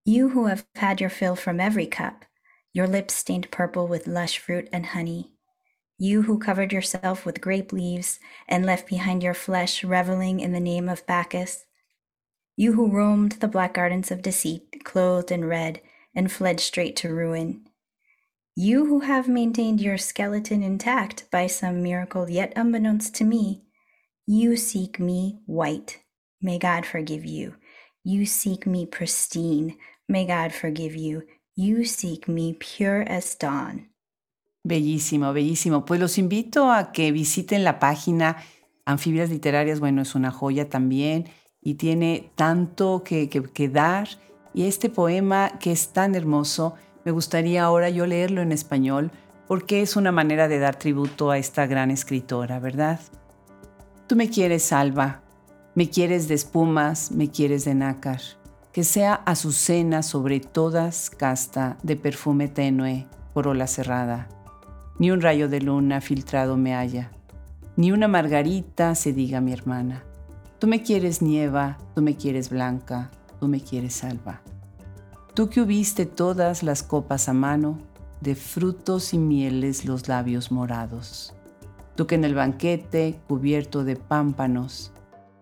You 0.04 0.30
who 0.30 0.46
have 0.46 0.66
had 0.74 1.00
your 1.00 1.10
fill 1.10 1.36
from 1.36 1.60
every 1.60 1.86
cup, 1.86 2.24
your 2.72 2.88
lips 2.88 3.14
stained 3.14 3.50
purple 3.52 3.86
with 3.86 4.08
lush 4.08 4.38
fruit 4.38 4.68
and 4.72 4.86
honey. 4.86 5.32
You 5.96 6.22
who 6.22 6.38
covered 6.40 6.72
yourself 6.72 7.24
with 7.24 7.40
grape 7.40 7.72
leaves 7.72 8.18
and 8.48 8.66
left 8.66 8.88
behind 8.88 9.22
your 9.22 9.34
flesh 9.34 9.84
reveling 9.84 10.40
in 10.40 10.52
the 10.52 10.58
name 10.58 10.88
of 10.88 11.06
Bacchus. 11.06 11.66
You 12.56 12.72
who 12.72 12.90
roamed 12.90 13.32
the 13.32 13.46
black 13.46 13.74
gardens 13.74 14.10
of 14.10 14.22
deceit, 14.22 14.82
clothed 14.84 15.30
in 15.30 15.44
red, 15.44 15.80
and 16.14 16.32
fled 16.32 16.58
straight 16.58 16.96
to 16.96 17.14
ruin. 17.14 17.64
You 18.56 18.86
who 18.86 19.00
have 19.00 19.28
maintained 19.28 19.80
your 19.80 19.96
skeleton 19.98 20.64
intact 20.64 21.30
by 21.30 21.46
some 21.46 21.82
miracle 21.82 22.28
yet 22.28 22.52
unbeknownst 22.56 23.14
to 23.16 23.24
me, 23.24 23.62
you 24.26 24.56
seek 24.56 24.98
me 24.98 25.38
white. 25.46 26.00
May 26.40 26.58
God 26.58 26.84
forgive 26.84 27.24
you. 27.24 27.54
You 28.04 28.26
seek 28.26 28.66
me 28.66 28.84
pristine, 28.84 29.78
May 30.08 30.26
God 30.26 30.52
forgive 30.52 30.96
you. 30.96 31.22
You 31.54 31.84
seek 31.84 32.28
me 32.28 32.54
pure 32.54 33.02
as 33.08 33.36
dawn. 33.38 33.92
Bellísimo, 34.64 35.32
bellísimo. 35.32 35.84
Pues 35.84 36.00
los 36.00 36.18
invito 36.18 36.70
a 36.70 36.92
que 36.92 37.12
visiten 37.12 37.64
la 37.64 37.78
página 37.78 38.36
Anfibias 38.84 39.30
Literarias. 39.30 39.80
Bueno, 39.80 40.02
es 40.02 40.14
una 40.14 40.30
joya 40.30 40.68
también 40.68 41.28
y 41.60 41.74
tiene 41.74 42.30
tanto 42.36 43.02
que, 43.04 43.28
que, 43.28 43.68
dar. 43.68 44.08
Y 44.54 44.64
este 44.64 44.88
poema 44.88 45.58
que 45.58 45.72
es 45.72 45.92
tan 45.92 46.14
hermoso, 46.14 46.74
me 47.04 47.12
gustaría 47.12 47.64
ahora 47.64 47.90
yo 47.90 48.06
leerlo 48.06 48.42
en 48.42 48.52
español 48.52 49.10
porque 49.46 49.82
es 49.82 49.96
una 49.96 50.12
manera 50.12 50.48
de 50.48 50.58
dar 50.58 50.76
tributo 50.76 51.30
a 51.30 51.38
esta 51.38 51.66
gran 51.66 51.90
escritora, 51.90 52.58
¿verdad? 52.58 53.00
Tú 54.06 54.16
me 54.16 54.30
quieres, 54.30 54.62
Salva, 54.62 55.22
me 55.74 55.90
quieres 55.90 56.28
de 56.28 56.34
espumas, 56.34 57.10
me 57.12 57.30
quieres 57.30 57.64
de 57.64 57.74
nácar 57.74 58.41
que 58.72 58.84
sea 58.84 59.14
azucena 59.14 60.02
sobre 60.02 60.40
todas 60.40 61.10
casta 61.10 61.76
de 61.82 61.96
perfume 61.96 62.48
tenue, 62.48 63.06
corola 63.34 63.66
cerrada. 63.66 64.28
Ni 64.98 65.10
un 65.10 65.20
rayo 65.20 65.48
de 65.48 65.60
luna 65.60 66.00
filtrado 66.00 66.56
me 66.56 66.74
haya, 66.74 67.10
ni 67.76 67.92
una 67.92 68.08
margarita 68.08 68.94
se 68.94 69.12
diga 69.12 69.40
mi 69.40 69.52
hermana. 69.52 70.04
Tú 70.58 70.66
me 70.66 70.82
quieres 70.82 71.20
nieva, 71.20 71.78
tú 71.94 72.02
me 72.02 72.16
quieres 72.16 72.48
blanca, 72.48 73.10
tú 73.40 73.48
me 73.48 73.60
quieres 73.60 73.94
salva. 73.94 74.40
Tú 75.34 75.48
que 75.48 75.60
hubiste 75.60 76.06
todas 76.06 76.62
las 76.62 76.82
copas 76.82 77.28
a 77.28 77.32
mano, 77.32 77.78
de 78.20 78.34
frutos 78.36 79.12
y 79.12 79.18
mieles 79.18 79.84
los 79.84 80.08
labios 80.08 80.52
morados. 80.52 81.34
Tú 81.96 82.06
que 82.06 82.14
en 82.14 82.24
el 82.24 82.34
banquete, 82.34 83.18
cubierto 83.26 83.84
de 83.84 83.96
pámpanos, 83.96 84.92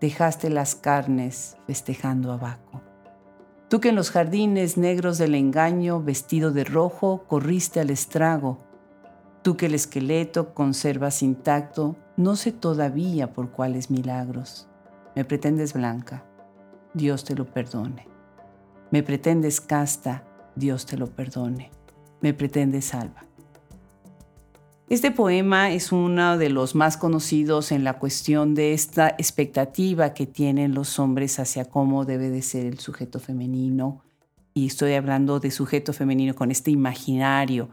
dejaste 0.01 0.49
las 0.49 0.75
carnes 0.75 1.55
festejando 1.67 2.31
a 2.31 2.37
Baco. 2.37 2.60
Tú 3.71 3.79
que 3.79 3.87
en 3.87 3.95
los 3.95 4.11
jardines 4.11 4.75
negros 4.75 5.17
del 5.17 5.33
engaño, 5.33 6.03
vestido 6.03 6.51
de 6.51 6.65
rojo, 6.65 7.23
corriste 7.25 7.79
al 7.79 7.89
estrago. 7.89 8.57
Tú 9.43 9.55
que 9.55 9.67
el 9.67 9.75
esqueleto 9.75 10.53
conservas 10.53 11.23
intacto, 11.23 11.95
no 12.17 12.35
sé 12.35 12.51
todavía 12.51 13.31
por 13.31 13.51
cuáles 13.51 13.89
milagros. 13.89 14.67
Me 15.15 15.23
pretendes 15.23 15.71
blanca, 15.71 16.25
Dios 16.93 17.23
te 17.23 17.33
lo 17.33 17.45
perdone. 17.45 18.09
Me 18.91 19.03
pretendes 19.03 19.61
casta, 19.61 20.25
Dios 20.53 20.85
te 20.85 20.97
lo 20.97 21.07
perdone. 21.07 21.71
Me 22.19 22.33
pretendes 22.33 22.83
salva. 22.83 23.25
Este 24.91 25.09
poema 25.11 25.71
es 25.71 25.93
uno 25.93 26.37
de 26.37 26.49
los 26.49 26.75
más 26.75 26.97
conocidos 26.97 27.71
en 27.71 27.85
la 27.85 27.97
cuestión 27.97 28.55
de 28.55 28.73
esta 28.73 29.07
expectativa 29.07 30.13
que 30.13 30.25
tienen 30.25 30.73
los 30.73 30.99
hombres 30.99 31.39
hacia 31.39 31.63
cómo 31.63 32.03
debe 32.03 32.29
de 32.29 32.41
ser 32.41 32.65
el 32.65 32.77
sujeto 32.77 33.21
femenino. 33.21 34.01
Y 34.53 34.67
estoy 34.67 34.95
hablando 34.95 35.39
de 35.39 35.49
sujeto 35.49 35.93
femenino 35.93 36.35
con 36.35 36.51
este 36.51 36.71
imaginario, 36.71 37.69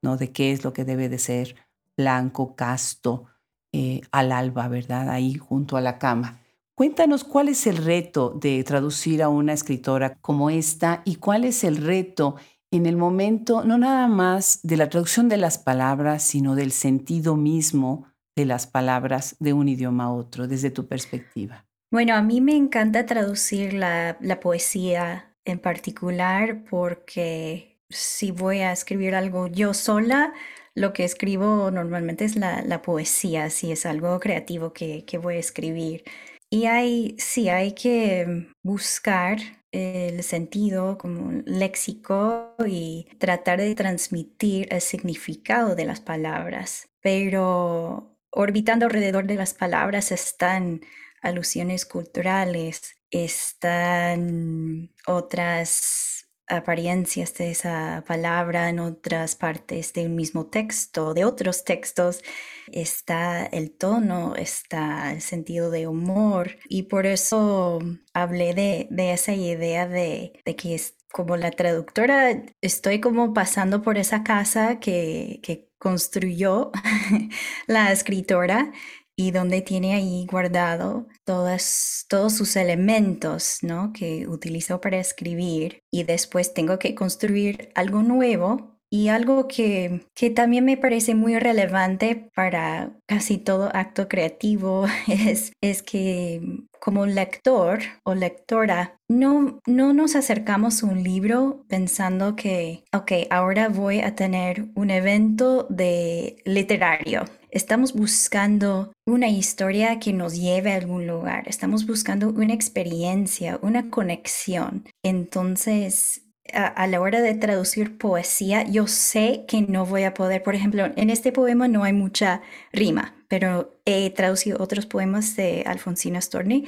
¿no? 0.00 0.16
De 0.16 0.32
qué 0.32 0.50
es 0.50 0.64
lo 0.64 0.72
que 0.72 0.86
debe 0.86 1.10
de 1.10 1.18
ser 1.18 1.56
blanco, 1.94 2.56
casto, 2.56 3.26
eh, 3.72 4.00
al 4.10 4.32
alba, 4.32 4.66
¿verdad? 4.68 5.10
Ahí 5.10 5.34
junto 5.34 5.76
a 5.76 5.82
la 5.82 5.98
cama. 5.98 6.40
Cuéntanos 6.74 7.22
cuál 7.22 7.50
es 7.50 7.66
el 7.66 7.76
reto 7.76 8.30
de 8.30 8.64
traducir 8.64 9.22
a 9.22 9.28
una 9.28 9.52
escritora 9.52 10.14
como 10.22 10.48
esta 10.48 11.02
y 11.04 11.16
cuál 11.16 11.44
es 11.44 11.64
el 11.64 11.76
reto 11.76 12.36
en 12.72 12.86
el 12.86 12.96
momento, 12.96 13.64
no 13.64 13.76
nada 13.76 14.08
más 14.08 14.60
de 14.62 14.78
la 14.78 14.88
traducción 14.88 15.28
de 15.28 15.36
las 15.36 15.58
palabras, 15.58 16.22
sino 16.22 16.54
del 16.56 16.72
sentido 16.72 17.36
mismo 17.36 18.06
de 18.34 18.46
las 18.46 18.66
palabras 18.66 19.36
de 19.40 19.52
un 19.52 19.68
idioma 19.68 20.04
a 20.04 20.12
otro, 20.12 20.48
desde 20.48 20.70
tu 20.70 20.88
perspectiva. 20.88 21.66
Bueno, 21.92 22.14
a 22.14 22.22
mí 22.22 22.40
me 22.40 22.56
encanta 22.56 23.04
traducir 23.04 23.74
la, 23.74 24.16
poesía 24.40 25.34
en 25.44 25.58
particular 25.58 26.64
porque 26.70 27.78
si 27.90 28.30
voy 28.30 28.60
a 28.60 28.72
escribir 28.72 29.14
algo 29.14 29.48
yo 29.48 29.74
sola, 29.74 30.32
lo 30.74 30.94
que 30.94 31.04
escribo 31.04 31.70
normalmente 31.70 32.24
es 32.24 32.36
la, 32.36 32.80
poesía, 32.80 33.50
si 33.50 33.70
es 33.70 33.84
algo 33.84 34.18
creativo 34.18 34.72
que, 34.72 35.04
que 35.04 35.18
voy 35.18 35.34
a 35.34 35.40
escribir. 35.40 36.04
Y 36.48 36.64
hay, 36.64 37.16
sí, 37.18 37.50
hay 37.50 37.72
que 37.72 38.48
buscar 38.62 39.61
el 39.72 40.22
sentido 40.22 40.98
como 40.98 41.22
un 41.22 41.44
léxico 41.46 42.54
y 42.66 43.08
tratar 43.18 43.60
de 43.60 43.74
transmitir 43.74 44.68
el 44.70 44.80
significado 44.80 45.74
de 45.74 45.86
las 45.86 46.00
palabras. 46.00 46.88
Pero 47.00 48.16
orbitando 48.30 48.86
alrededor 48.86 49.26
de 49.26 49.36
las 49.36 49.54
palabras 49.54 50.12
están 50.12 50.82
alusiones 51.22 51.86
culturales, 51.86 52.96
están 53.10 54.90
otras 55.06 56.11
apariencias 56.52 57.34
de 57.34 57.50
esa 57.50 58.04
palabra 58.06 58.68
en 58.68 58.78
otras 58.78 59.34
partes 59.36 59.92
de 59.92 60.06
un 60.06 60.14
mismo 60.14 60.46
texto, 60.46 61.14
de 61.14 61.24
otros 61.24 61.64
textos, 61.64 62.22
está 62.70 63.44
el 63.46 63.72
tono, 63.72 64.34
está 64.36 65.12
el 65.12 65.20
sentido 65.20 65.70
de 65.70 65.86
humor. 65.86 66.58
Y 66.68 66.84
por 66.84 67.06
eso 67.06 67.80
hablé 68.12 68.54
de, 68.54 69.12
esa 69.12 69.32
idea 69.34 69.86
de, 69.88 70.32
que 70.56 70.74
es 70.74 70.96
como 71.12 71.36
la 71.36 71.50
traductora, 71.50 72.44
estoy 72.60 73.00
como 73.00 73.34
pasando 73.34 73.82
por 73.82 73.98
esa 73.98 74.22
casa 74.22 74.80
que, 74.80 75.40
que 75.42 75.70
construyó 75.78 76.70
la 77.66 77.92
escritora 77.92 78.72
y 79.16 79.30
donde 79.30 79.62
tiene 79.62 79.94
ahí 79.94 80.26
guardado 80.30 81.06
todos 81.24 82.32
sus 82.32 82.56
elementos 82.56 83.58
¿no? 83.62 83.92
que 83.92 84.26
utilizo 84.28 84.80
para 84.80 84.98
escribir 84.98 85.82
y 85.90 86.04
después 86.04 86.54
tengo 86.54 86.78
que 86.78 86.94
construir 86.94 87.70
algo 87.74 88.02
nuevo 88.02 88.72
y 88.90 89.08
algo 89.08 89.48
que, 89.48 90.06
que, 90.14 90.28
también 90.28 90.66
me 90.66 90.76
parece 90.76 91.14
muy 91.14 91.38
relevante 91.38 92.30
para 92.34 92.98
casi 93.06 93.38
todo 93.38 93.70
acto 93.74 94.06
creativo 94.06 94.84
es, 95.08 95.52
es 95.62 95.82
que 95.82 96.66
como 96.82 97.06
lector 97.06 97.78
o 98.04 98.14
lectora, 98.14 98.98
no, 99.08 99.60
no 99.66 99.92
nos 99.94 100.16
acercamos 100.16 100.82
a 100.82 100.88
un 100.88 101.02
libro 101.04 101.64
pensando 101.68 102.34
que, 102.34 102.82
ok, 102.92 103.12
ahora 103.30 103.68
voy 103.68 104.00
a 104.00 104.16
tener 104.16 104.66
un 104.74 104.90
evento 104.90 105.66
de 105.70 106.36
literario. 106.44 107.24
Estamos 107.52 107.92
buscando 107.92 108.94
una 109.04 109.28
historia 109.28 109.98
que 109.98 110.14
nos 110.14 110.40
lleve 110.40 110.72
a 110.72 110.76
algún 110.76 111.06
lugar. 111.06 111.46
Estamos 111.48 111.86
buscando 111.86 112.30
una 112.30 112.54
experiencia, 112.54 113.58
una 113.60 113.90
conexión. 113.90 114.88
Entonces, 115.02 116.22
a, 116.54 116.86
la 116.86 116.98
hora 117.02 117.20
de 117.20 117.34
traducir 117.34 117.98
poesía, 117.98 118.62
yo 118.62 118.86
sé 118.86 119.44
que 119.46 119.60
no 119.60 119.84
voy 119.84 120.04
a 120.04 120.14
poder, 120.14 120.42
por 120.42 120.54
ejemplo, 120.54 120.86
en 120.96 121.10
este 121.10 121.30
poema 121.30 121.68
no 121.68 121.84
hay 121.84 121.92
mucha 121.92 122.40
rima, 122.72 123.14
pero 123.28 123.78
he 123.84 124.08
traducido 124.08 124.56
otros 124.58 124.86
poemas 124.86 125.36
de 125.36 125.62
Alfonsina 125.66 126.22
Storni 126.22 126.64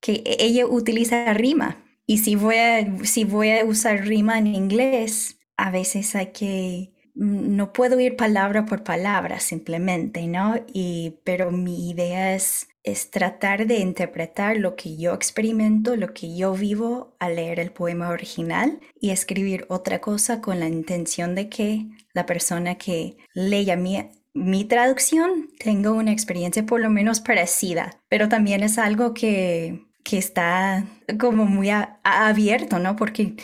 que 0.00 0.22
e, 0.24 0.36
ella 0.40 0.66
utiliza 0.66 1.34
rima. 1.34 1.84
Y 2.06 2.18
si 2.18 2.34
voy 2.34 2.56
a, 2.56 3.04
si 3.04 3.24
voy 3.24 3.50
a 3.50 3.64
usar 3.66 4.06
rima 4.06 4.38
en 4.38 4.46
inglés, 4.46 5.38
a 5.58 5.70
veces 5.70 6.14
hay 6.16 6.28
que, 6.28 6.93
no 7.14 7.72
puedo 7.72 7.98
ir 8.00 8.16
palabra 8.16 8.66
por 8.66 8.84
palabra 8.84 9.40
simplemente, 9.40 10.26
¿no? 10.26 10.56
Y, 10.72 11.18
pero 11.24 11.50
mi 11.50 11.90
idea 11.90 12.34
es 12.34 12.68
es 12.84 13.10
tratar 13.10 13.66
de 13.66 13.78
interpretar 13.78 14.58
lo 14.58 14.76
que 14.76 14.96
yo 14.96 15.14
experimento, 15.14 15.96
lo 15.96 16.12
que 16.12 16.36
yo 16.36 16.52
vivo 16.52 17.16
al 17.18 17.36
leer 17.36 17.58
el 17.58 17.72
poema 17.72 18.10
original 18.10 18.78
y 19.00 19.10
escribir 19.10 19.64
otra 19.70 20.02
cosa 20.02 20.42
con 20.42 20.60
la 20.60 20.68
intención 20.68 21.34
de 21.34 21.48
que 21.48 21.86
la 22.12 22.26
persona 22.26 22.76
que 22.76 23.16
lea 23.32 23.76
mi, 23.76 24.10
mi 24.34 24.66
traducción 24.66 25.48
tenga 25.58 25.92
una 25.92 26.12
experiencia 26.12 26.66
por 26.66 26.80
lo 26.80 26.90
menos 26.90 27.20
parecida, 27.20 27.98
pero 28.10 28.28
también 28.28 28.62
es 28.62 28.76
algo 28.76 29.14
que, 29.14 29.86
que 30.04 30.18
está 30.18 30.86
como 31.18 31.46
muy 31.46 31.70
abierto, 32.02 32.78
¿no? 32.80 32.96
Porque 32.96 33.34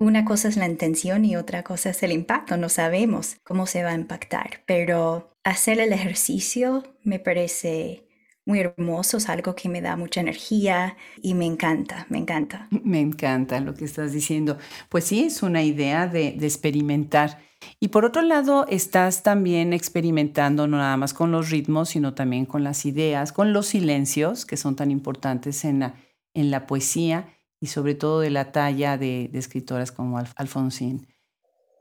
una 0.00 0.24
cosa 0.24 0.48
es 0.48 0.56
la 0.56 0.66
intención 0.66 1.24
y 1.24 1.36
otra 1.36 1.62
cosa 1.62 1.90
es 1.90 2.02
el 2.02 2.10
impacto. 2.10 2.56
No 2.56 2.68
sabemos 2.68 3.36
cómo 3.44 3.66
se 3.66 3.84
va 3.84 3.90
a 3.90 3.94
impactar, 3.94 4.62
pero 4.66 5.30
hacer 5.44 5.78
el 5.78 5.92
ejercicio 5.92 6.82
me 7.04 7.18
parece 7.18 8.06
muy 8.46 8.60
hermoso, 8.60 9.18
es 9.18 9.28
algo 9.28 9.54
que 9.54 9.68
me 9.68 9.82
da 9.82 9.96
mucha 9.96 10.20
energía 10.20 10.96
y 11.22 11.34
me 11.34 11.44
encanta, 11.44 12.06
me 12.08 12.18
encanta. 12.18 12.66
Me 12.70 12.98
encanta 12.98 13.60
lo 13.60 13.74
que 13.74 13.84
estás 13.84 14.12
diciendo. 14.12 14.56
Pues 14.88 15.04
sí, 15.04 15.24
es 15.24 15.42
una 15.42 15.62
idea 15.62 16.06
de, 16.06 16.28
experimentar. 16.28 17.38
Y 17.78 17.88
por 17.88 18.06
otro 18.06 18.22
lado, 18.22 18.66
estás 18.68 19.22
también 19.22 19.74
experimentando 19.74 20.66
no 20.66 20.78
nada 20.78 20.96
más 20.96 21.12
con 21.12 21.30
los 21.30 21.50
ritmos, 21.50 21.90
sino 21.90 22.14
también 22.14 22.46
con 22.46 22.64
las 22.64 22.86
ideas, 22.86 23.32
con 23.32 23.52
los 23.52 23.66
silencios, 23.66 24.46
que 24.46 24.56
son 24.56 24.76
tan 24.76 24.90
importantes 24.90 25.66
en 25.66 25.80
la, 25.80 25.94
en 26.32 26.50
la 26.50 26.66
poesía 26.66 27.28
y 27.60 27.66
sobre 27.66 27.94
todo 27.94 28.20
de 28.20 28.30
la 28.30 28.52
talla 28.52 28.96
de, 28.98 29.28
de 29.32 29.38
escritoras 29.38 29.92
como 29.92 30.18
Alfonsín. 30.36 31.06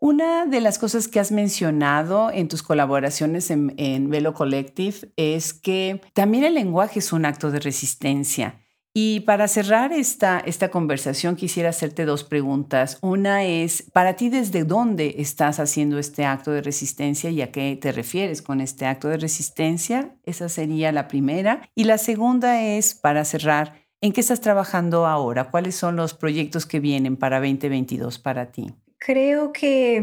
Una 0.02 0.46
de 0.46 0.62
las 0.62 0.80
cosas 0.80 1.10
que 1.10 1.20
has 1.20 1.32
mencionado 1.32 2.32
en 2.32 2.48
tus 2.48 2.64
colaboraciones 2.64 3.52
en, 3.52 4.10
Velo 4.10 4.34
Collective 4.34 5.12
es 5.18 5.54
que 5.54 6.00
también 6.14 6.46
el 6.46 6.54
lenguaje 6.54 7.00
es 7.00 7.12
un 7.12 7.26
acto 7.26 7.52
de 7.52 7.60
resistencia. 7.60 8.62
Y 8.94 9.20
para 9.22 9.48
cerrar 9.50 9.92
esta, 9.92 10.40
esta 10.40 10.72
conversación 10.72 11.36
quisiera 11.36 11.70
hacerte 11.70 12.06
dos 12.06 12.24
preguntas. 12.24 12.98
Una 13.02 13.44
es, 13.44 13.84
para 13.94 14.16
ti, 14.16 14.30
¿desde 14.30 14.64
dónde 14.64 15.16
estás 15.18 15.60
haciendo 15.60 16.00
este 16.00 16.26
acto 16.26 16.52
de 16.52 16.62
resistencia 16.62 17.30
y 17.30 17.42
a 17.42 17.52
qué 17.52 17.78
te 17.80 17.92
refieres 17.92 18.42
con 18.42 18.62
este 18.62 18.86
acto 18.86 19.10
de 19.10 19.18
resistencia? 19.18 20.16
Esa 20.24 20.48
sería 20.48 20.94
la 20.94 21.10
primera. 21.10 21.70
Y 21.76 21.84
la 21.84 21.98
segunda 21.98 22.64
es, 22.64 22.96
para 22.96 23.26
cerrar, 23.26 23.89
¿en 24.02 24.14
qué 24.14 24.22
estás 24.22 24.42
trabajando 24.42 25.06
ahora? 25.06 25.50
¿Cuáles 25.52 25.76
son 25.76 25.96
los 25.96 26.14
proyectos 26.14 26.66
que 26.66 26.80
vienen 26.80 27.18
para 27.18 27.40
2022 27.40 28.20
para 28.20 28.52
ti? 28.52 28.74
Creo 28.98 29.52
que 29.52 30.02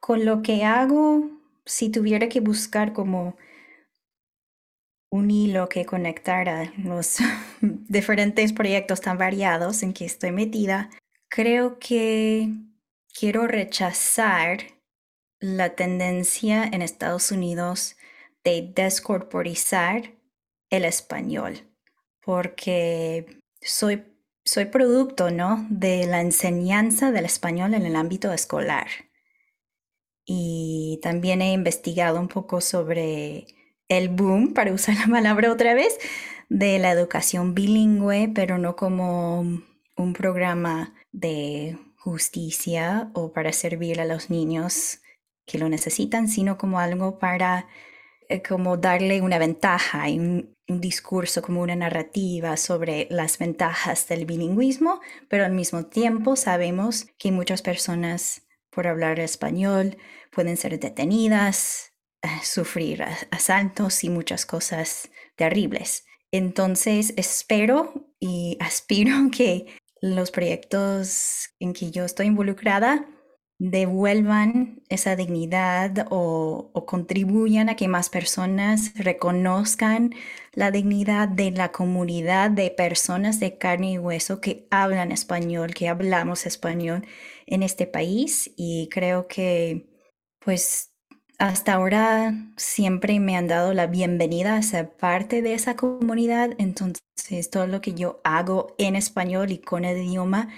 con 0.00 0.24
lo 0.24 0.42
que 0.42 0.64
hago, 0.64 1.30
si 1.64 1.90
tuviera 1.90 2.28
que 2.28 2.40
buscar 2.40 2.92
como 2.92 3.36
un 5.10 5.30
hilo 5.30 5.68
que 5.68 5.86
conectara 5.86 6.72
los 6.76 7.18
diferentes 7.60 8.52
proyectos 8.52 9.00
tan 9.00 9.18
variados 9.18 9.82
en 9.82 9.92
que 9.92 10.04
estoy 10.04 10.32
metida, 10.32 10.90
creo 11.28 11.78
que 11.78 12.50
quiero 13.18 13.46
rechazar 13.46 14.58
la 15.40 15.74
tendencia 15.74 16.64
en 16.64 16.82
Estados 16.82 17.30
Unidos 17.30 17.96
de 18.44 18.72
descorporizar 18.74 20.14
el 20.70 20.84
español, 20.84 21.67
porque 22.28 23.40
soy 23.62 24.04
soy 24.44 24.66
producto, 24.66 25.30
¿no? 25.30 25.66
De 25.70 26.06
la 26.06 26.20
enseñanza 26.20 27.10
del 27.10 27.24
español 27.24 27.72
en 27.72 27.86
el 27.86 27.96
ámbito 27.96 28.34
escolar. 28.34 28.86
Y 30.26 31.00
también 31.02 31.40
he 31.40 31.54
investigado 31.54 32.20
un 32.20 32.28
poco 32.28 32.60
sobre 32.60 33.46
el 33.88 34.10
boom, 34.10 34.52
para 34.52 34.74
usar 34.74 34.96
la 34.96 35.06
palabra 35.10 35.50
otra 35.50 35.72
vez, 35.72 35.98
de 36.50 36.78
la 36.78 36.90
educación 36.90 37.54
bilingüe, 37.54 38.30
pero 38.34 38.58
no 38.58 38.76
como 38.76 39.40
un 39.96 40.12
programa 40.12 40.94
de 41.12 41.78
justicia 41.96 43.10
o 43.14 43.32
para 43.32 43.54
servir 43.54 44.02
a 44.02 44.04
los 44.04 44.28
niños 44.28 45.00
que 45.46 45.56
lo 45.56 45.70
necesitan, 45.70 46.28
sino 46.28 46.58
como 46.58 46.78
algo 46.78 47.18
para 47.18 47.68
como 48.46 48.76
darle 48.76 49.20
una 49.22 49.38
ventaja 49.38 50.08
y 50.08 50.18
un, 50.18 50.56
discurso 50.70 51.40
como 51.40 51.62
una 51.62 51.76
narrativa 51.76 52.58
sobre 52.58 53.06
las 53.10 53.38
ventajas 53.38 54.06
del 54.06 54.26
bilingüismo, 54.26 55.00
pero 55.30 55.46
al 55.46 55.52
mismo 55.52 55.86
tiempo 55.86 56.36
sabemos 56.36 57.06
que 57.18 57.32
muchas 57.32 57.62
personas 57.62 58.42
por 58.68 58.86
hablar 58.86 59.18
español 59.18 59.96
pueden 60.30 60.58
ser 60.58 60.78
detenidas, 60.78 61.94
eh, 62.20 62.28
sufrir 62.42 63.02
asaltos 63.30 64.04
y 64.04 64.10
muchas 64.10 64.44
cosas 64.44 65.10
terribles. 65.36 66.04
Entonces 66.32 67.14
espero 67.16 68.12
y 68.20 68.58
aspiro 68.60 69.30
que 69.34 69.74
los 70.02 70.30
proyectos 70.30 71.48
en 71.60 71.72
que 71.72 71.90
yo 71.90 72.04
estoy 72.04 72.26
involucrada 72.26 73.08
devuelvan 73.58 74.82
esa 74.88 75.16
dignidad 75.16 76.06
o, 76.10 76.70
contribuyan 76.86 77.68
a 77.68 77.76
que 77.76 77.88
más 77.88 78.08
personas 78.08 78.92
reconozcan 78.94 80.14
la 80.54 80.70
dignidad 80.70 81.28
de 81.28 81.50
la 81.50 81.70
comunidad 81.72 82.50
de 82.50 82.70
personas 82.70 83.40
de 83.40 83.58
carne 83.58 83.92
y 83.92 83.98
hueso 83.98 84.40
que 84.40 84.66
hablan 84.70 85.12
español, 85.12 85.74
que 85.74 85.88
hablamos 85.88 86.46
español 86.46 87.06
en 87.46 87.62
este 87.62 87.86
país. 87.86 88.50
Y 88.56 88.88
creo 88.90 89.26
que 89.28 89.86
pues 90.38 90.92
hasta 91.38 91.74
ahora 91.74 92.34
siempre 92.56 93.20
me 93.20 93.36
han 93.36 93.48
dado 93.48 93.74
la 93.74 93.86
bienvenida 93.86 94.56
a 94.56 94.62
ser 94.62 94.90
parte 94.96 95.42
de 95.42 95.54
esa 95.54 95.76
comunidad, 95.76 96.50
entonces 96.58 97.50
todo 97.50 97.66
lo 97.66 97.80
que 97.80 97.94
yo 97.94 98.20
hago 98.24 98.74
en 98.78 98.96
español 98.96 99.52
y 99.52 99.58
con 99.58 99.84
el 99.84 99.98
idioma 99.98 100.48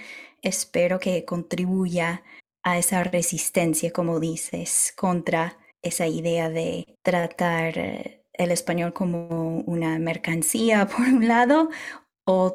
espero 0.41 0.99
que 0.99 1.25
contribuya 1.25 2.23
a 2.63 2.77
esa 2.77 3.03
resistencia, 3.03 3.91
como 3.91 4.19
dices, 4.19 4.93
contra 4.95 5.57
esa 5.81 6.07
idea 6.07 6.49
de 6.49 6.85
tratar 7.03 7.77
eh, 7.77 8.23
el 8.33 8.51
español 8.51 8.93
como 8.93 9.59
una 9.65 9.97
mercancía 9.99 10.87
por 10.97 11.01
un 11.01 11.27
lado 11.27 11.69
o, 12.25 12.53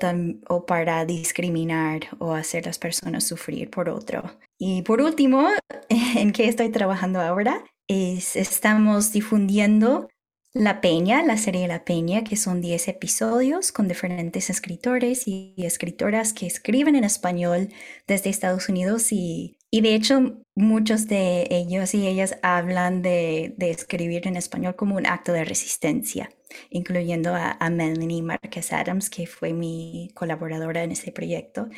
o 0.49 0.67
para 0.67 1.05
discriminar 1.05 2.09
o 2.19 2.33
hacer 2.33 2.67
las 2.67 2.79
personas 2.79 3.25
sufrir 3.25 3.71
por 3.71 3.89
otro. 3.89 4.39
Y 4.59 4.83
por 4.83 5.01
último, 5.01 5.49
¿en 5.89 6.33
qué 6.33 6.49
estoy 6.49 6.71
trabajando 6.71 7.21
ahora? 7.21 7.65
Es, 7.89 8.37
estamos 8.37 9.13
difundiendo 9.13 10.09
La 10.53 10.81
Peña, 10.81 11.23
la 11.23 11.37
serie 11.37 11.69
La 11.69 11.85
Peña, 11.85 12.25
que 12.25 12.37
son 12.37 12.61
10 12.61 12.89
episodios 12.89 13.71
con 13.71 13.87
diferentes 13.87 14.51
escritores 14.51 15.27
y 15.27 15.55
escritoras 15.59 16.33
que 16.33 16.47
escriben 16.47 16.97
en 16.97 17.05
español 17.05 17.69
desde 18.07 18.31
Estados 18.31 18.69
Unidos 18.69 19.13
y 19.13 19.56
y 19.71 19.81
de 19.81 19.95
hecho, 19.95 20.43
muchos 20.55 21.09
de 21.09 21.49
ellos 21.51 21.95
y 21.95 22.07
ellas 22.07 22.39
hablan 22.43 23.03
de, 23.03 23.55
escribir 23.59 24.27
en 24.27 24.37
español 24.37 24.77
como 24.77 24.97
un 24.97 25.07
acto 25.07 25.33
de 25.33 25.45
resistencia, 25.45 26.31
incluyendo 26.71 27.35
a, 27.35 27.59
Melanie 27.71 28.23
Marquez 28.23 28.73
Adams, 28.73 29.11
que 29.11 29.27
fue 29.27 29.53
mi 29.53 30.11
colaboradora 30.15 30.85
en 30.85 30.93
ese 30.93 31.13
proyecto. 31.13 31.69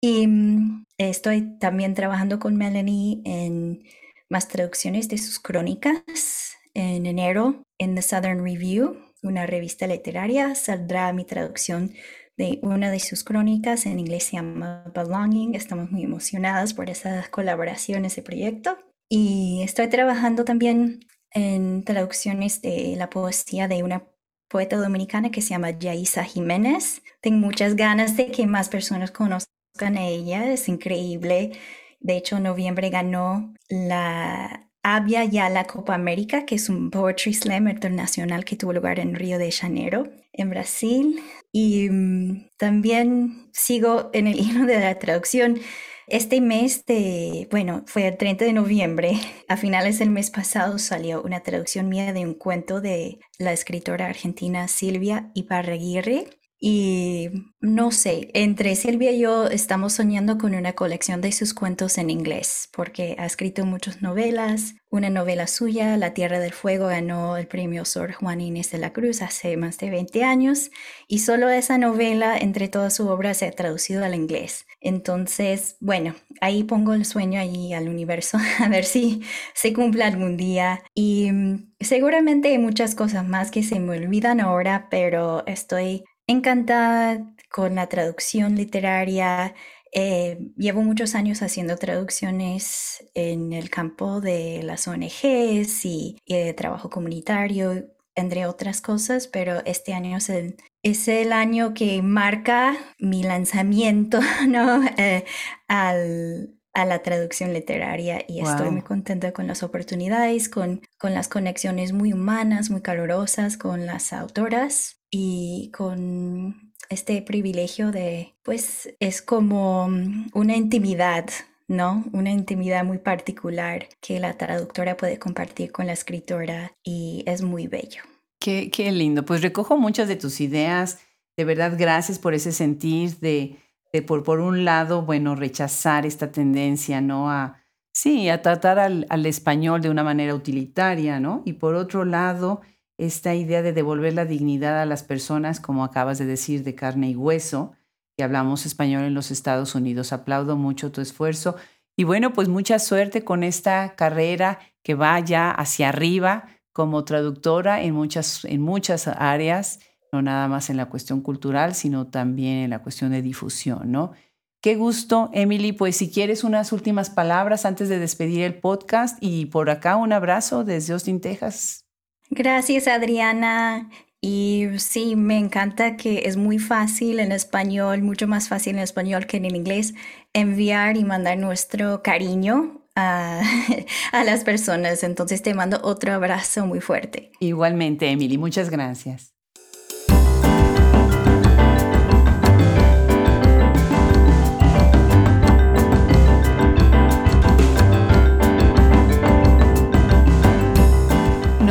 Y 0.00 0.26
mm, 0.26 0.86
estoy 0.98 1.58
también 1.58 1.94
trabajando 1.94 2.38
con 2.38 2.56
Melanie 2.56 3.20
en 3.24 3.84
más 4.30 4.48
traducciones 4.48 5.08
de 5.08 5.18
sus 5.18 5.38
crónicas. 5.38 6.54
En 6.74 7.06
enero, 7.06 7.62
en 7.78 7.94
The 7.94 8.02
Southern 8.02 8.44
Review, 8.44 8.96
una 9.22 9.46
revista 9.46 9.86
literaria, 9.86 10.54
saldrá 10.54 11.12
mi 11.12 11.24
traducción 11.24 11.92
de 12.38 12.60
una 12.62 12.90
de 12.90 13.00
sus 13.00 13.24
crónicas, 13.24 13.84
en 13.84 13.98
inglés 13.98 14.24
se 14.24 14.36
llama 14.36 14.84
Belonging. 14.94 15.54
Estamos 15.54 15.90
muy 15.90 16.04
emocionadas 16.04 16.72
por 16.72 16.88
esa 16.88 17.28
colaboración, 17.30 18.04
ese 18.04 18.22
proyecto. 18.22 18.78
Y 19.10 19.60
estoy 19.62 19.88
trabajando 19.88 20.44
también 20.44 21.00
en 21.32 21.82
traducciones 21.84 22.62
de 22.62 22.94
la 22.96 23.10
poesía 23.10 23.66
de 23.68 23.82
una 23.82 24.08
poeta 24.48 24.76
dominicana 24.76 25.30
que 25.30 25.42
se 25.42 25.50
llama 25.50 25.70
Yaisa 25.70 26.24
Jiménez. 26.24 27.02
Tengo 27.20 27.38
muchas 27.38 27.74
ganas 27.74 28.16
de 28.16 28.30
que 28.30 28.46
más 28.46 28.68
personas 28.68 29.10
conozcan 29.10 29.96
a 29.96 30.06
ella, 30.06 30.50
es 30.52 30.68
increíble. 30.68 31.52
De 32.00 32.16
hecho, 32.16 32.36
en 32.36 32.44
noviembre 32.44 32.88
ganó 32.88 33.52
la 33.68 34.67
había 34.82 35.24
ya 35.24 35.48
la 35.48 35.64
Copa 35.64 35.94
América, 35.94 36.46
que 36.46 36.54
es 36.54 36.68
un 36.68 36.90
Poetry 36.90 37.34
Slam 37.34 37.68
internacional 37.68 38.44
que 38.44 38.56
tuvo 38.56 38.72
lugar 38.72 38.98
en 39.00 39.14
Río 39.14 39.38
de 39.38 39.50
Janeiro, 39.52 40.08
en 40.32 40.50
Brasil. 40.50 41.20
Y 41.52 41.88
mm, 41.90 42.48
también 42.56 43.48
sigo 43.52 44.10
en 44.12 44.26
el 44.26 44.38
hilo 44.40 44.66
de 44.66 44.80
la 44.80 44.98
traducción. 44.98 45.58
Este 46.06 46.40
mes 46.40 46.86
de, 46.86 47.48
bueno, 47.50 47.84
fue 47.86 48.08
el 48.08 48.16
30 48.16 48.46
de 48.46 48.54
noviembre, 48.54 49.12
a 49.46 49.58
finales 49.58 49.98
del 49.98 50.08
mes 50.08 50.30
pasado 50.30 50.78
salió 50.78 51.20
una 51.22 51.40
traducción 51.40 51.90
mía 51.90 52.14
de 52.14 52.24
un 52.24 52.32
cuento 52.32 52.80
de 52.80 53.18
la 53.38 53.52
escritora 53.52 54.06
argentina 54.06 54.68
Silvia 54.68 55.30
Iparraguirre 55.34 56.37
y 56.60 57.28
no 57.60 57.92
sé, 57.92 58.30
entre 58.34 58.74
Silvia 58.74 59.12
y 59.12 59.20
yo 59.20 59.46
estamos 59.46 59.92
soñando 59.92 60.38
con 60.38 60.54
una 60.54 60.72
colección 60.72 61.20
de 61.20 61.30
sus 61.30 61.54
cuentos 61.54 61.98
en 61.98 62.10
inglés, 62.10 62.68
porque 62.72 63.14
ha 63.18 63.26
escrito 63.26 63.64
muchas 63.64 64.02
novelas. 64.02 64.74
Una 64.90 65.08
novela 65.08 65.46
suya, 65.46 65.96
La 65.96 66.14
Tierra 66.14 66.40
del 66.40 66.52
Fuego, 66.52 66.86
ganó 66.86 67.36
el 67.36 67.46
premio 67.46 67.84
Sor 67.84 68.12
Juan 68.12 68.40
Inés 68.40 68.72
de 68.72 68.78
la 68.78 68.92
Cruz 68.92 69.22
hace 69.22 69.56
más 69.56 69.78
de 69.78 69.90
20 69.90 70.24
años, 70.24 70.70
y 71.06 71.20
solo 71.20 71.48
esa 71.48 71.78
novela, 71.78 72.36
entre 72.36 72.68
toda 72.68 72.90
su 72.90 73.08
obra, 73.08 73.34
se 73.34 73.46
ha 73.46 73.52
traducido 73.52 74.04
al 74.04 74.14
inglés. 74.16 74.66
Entonces, 74.80 75.76
bueno, 75.80 76.14
ahí 76.40 76.64
pongo 76.64 76.94
el 76.94 77.04
sueño 77.04 77.38
ahí 77.40 77.72
al 77.72 77.88
universo, 77.88 78.38
a 78.58 78.68
ver 78.68 78.84
si 78.84 79.22
se 79.54 79.72
cumple 79.72 80.02
algún 80.02 80.36
día. 80.36 80.82
Y 80.94 81.30
mm, 81.30 81.72
seguramente 81.80 82.48
hay 82.48 82.58
muchas 82.58 82.96
cosas 82.96 83.26
más 83.26 83.50
que 83.52 83.62
se 83.62 83.78
me 83.78 83.96
olvidan 83.96 84.40
ahora, 84.40 84.88
pero 84.90 85.46
estoy 85.46 86.04
encantada 86.28 87.34
con 87.50 87.74
la 87.74 87.88
traducción 87.88 88.54
literaria. 88.54 89.54
Eh, 89.92 90.38
llevo 90.56 90.82
muchos 90.82 91.14
años 91.14 91.42
haciendo 91.42 91.76
traducciones 91.76 93.04
en 93.14 93.52
el 93.52 93.70
campo 93.70 94.20
de 94.20 94.62
las 94.62 94.86
ONGs 94.86 95.84
y, 95.84 96.18
de 96.28 96.52
trabajo 96.52 96.90
comunitario, 96.90 97.86
entre 98.14 98.46
otras 98.46 98.82
cosas, 98.82 99.26
pero 99.26 99.64
este 99.64 99.94
año 99.94 100.18
es 100.18 100.28
el, 100.28 100.56
es 100.82 101.08
el 101.08 101.32
año 101.32 101.72
que 101.72 102.02
marca 102.02 102.76
mi 102.98 103.22
lanzamiento 103.22 104.20
¿no? 104.46 104.84
Eh, 104.98 105.24
al, 105.68 106.54
a 106.74 106.84
la 106.84 107.02
traducción 107.02 107.54
literaria 107.54 108.22
y 108.28 108.40
estoy 108.40 108.70
muy 108.70 108.82
contenta 108.82 109.32
con 109.32 109.46
las 109.46 109.62
oportunidades, 109.62 110.50
con, 110.50 110.82
con 110.98 111.14
las 111.14 111.28
conexiones 111.28 111.92
muy 111.92 112.12
humanas, 112.12 112.70
muy 112.70 112.82
calurosas 112.82 113.56
con 113.56 113.86
las 113.86 114.12
autoras 114.12 114.97
y 115.10 115.70
con 115.72 116.72
este 116.90 117.22
privilegio 117.22 117.90
de, 117.90 118.34
pues 118.42 118.94
es 119.00 119.22
como 119.22 119.88
mm, 119.88 120.30
una 120.34 120.56
intimidad, 120.56 121.26
¿no? 121.66 122.04
Una 122.12 122.30
intimidad 122.30 122.84
muy 122.84 122.98
particular 122.98 123.88
que 124.00 124.20
la 124.20 124.36
traductora 124.36 124.96
puede 124.96 125.18
compartir 125.18 125.72
con 125.72 125.86
la 125.86 125.92
escritora 125.92 126.72
y 126.82 127.22
es 127.26 127.42
muy 127.42 127.66
bello. 127.66 128.02
Qué, 128.40 128.70
qué 128.70 128.90
lindo. 128.92 129.24
Pues 129.24 129.42
recojo 129.42 129.76
muchas 129.76 130.08
de 130.08 130.16
tus 130.16 130.40
ideas. 130.40 131.00
De 131.36 131.44
verdad, 131.44 131.74
gracias 131.76 132.18
por 132.18 132.34
ese 132.34 132.52
sentir 132.52 133.18
de, 133.18 133.56
de 133.92 134.02
por, 134.02 134.22
por 134.22 134.40
un 134.40 134.64
lado, 134.64 135.02
bueno, 135.02 135.34
rechazar 135.34 136.06
esta 136.06 136.32
tendencia, 136.32 137.00
¿no? 137.00 137.30
A, 137.30 137.62
sí, 137.92 138.28
a 138.28 138.42
tratar 138.42 138.78
al, 138.78 139.06
al 139.10 139.26
español 139.26 139.82
de 139.82 139.90
una 139.90 140.04
manera 140.04 140.34
utilitaria, 140.34 141.20
¿no? 141.20 141.42
Y 141.44 141.54
por 141.54 141.74
otro 141.74 142.04
lado, 142.04 142.60
esta 142.98 143.34
idea 143.34 143.62
de 143.62 143.72
devolver 143.72 144.12
la 144.12 144.24
dignidad 144.24 144.82
a 144.82 144.86
las 144.86 145.04
personas, 145.04 145.60
como 145.60 145.84
acabas 145.84 146.18
de 146.18 146.26
decir, 146.26 146.64
de 146.64 146.74
carne 146.74 147.10
y 147.10 147.16
hueso, 147.16 147.72
que 148.16 148.24
hablamos 148.24 148.66
español 148.66 149.04
en 149.04 149.14
los 149.14 149.30
Estados 149.30 149.76
Unidos. 149.76 150.12
Aplaudo 150.12 150.56
mucho 150.56 150.90
tu 150.90 151.00
esfuerzo. 151.00 151.56
Y 151.96 152.04
bueno, 152.04 152.32
pues 152.32 152.48
mucha 152.48 152.78
suerte 152.80 153.24
con 153.24 153.44
esta 153.44 153.94
carrera 153.94 154.58
que 154.82 154.94
vaya 154.94 155.50
hacia 155.50 155.88
arriba 155.88 156.46
como 156.72 157.04
traductora 157.04 157.82
en 157.82 157.94
muchas, 157.94 158.44
en 158.44 158.60
muchas 158.60 159.06
áreas, 159.08 159.80
no 160.12 160.20
nada 160.20 160.48
más 160.48 160.68
en 160.70 160.76
la 160.76 160.86
cuestión 160.86 161.20
cultural, 161.20 161.74
sino 161.74 162.08
también 162.08 162.58
en 162.58 162.70
la 162.70 162.82
cuestión 162.82 163.12
de 163.12 163.22
difusión, 163.22 163.92
¿no? 163.92 164.12
Qué 164.60 164.74
gusto, 164.74 165.30
Emily. 165.32 165.72
Pues 165.72 165.96
si 165.96 166.10
quieres 166.10 166.42
unas 166.42 166.72
últimas 166.72 167.10
palabras 167.10 167.64
antes 167.64 167.88
de 167.88 168.00
despedir 168.00 168.42
el 168.42 168.58
podcast 168.58 169.16
y 169.20 169.46
por 169.46 169.70
acá 169.70 169.96
un 169.96 170.12
abrazo 170.12 170.64
desde 170.64 170.94
Austin, 170.94 171.20
Texas. 171.20 171.87
Gracias, 172.30 172.88
Adriana. 172.88 173.90
Y 174.20 174.66
sí, 174.78 175.14
me 175.14 175.38
encanta 175.38 175.96
que 175.96 176.22
es 176.26 176.36
muy 176.36 176.58
fácil 176.58 177.20
en 177.20 177.30
español, 177.30 178.02
mucho 178.02 178.26
más 178.26 178.48
fácil 178.48 178.76
en 178.76 178.82
español 178.82 179.26
que 179.26 179.36
en 179.36 179.54
inglés, 179.54 179.94
enviar 180.32 180.96
y 180.96 181.04
mandar 181.04 181.38
nuestro 181.38 182.02
cariño 182.02 182.82
a, 182.96 183.40
a, 184.12 184.24
las 184.24 184.42
personas. 184.42 185.04
Entonces 185.04 185.42
te 185.42 185.54
mando 185.54 185.80
otro 185.82 186.12
abrazo 186.12 186.66
muy 186.66 186.80
fuerte. 186.80 187.30
Igualmente, 187.38 188.10
Emily, 188.10 188.38
muchas 188.38 188.70
gracias. 188.70 189.37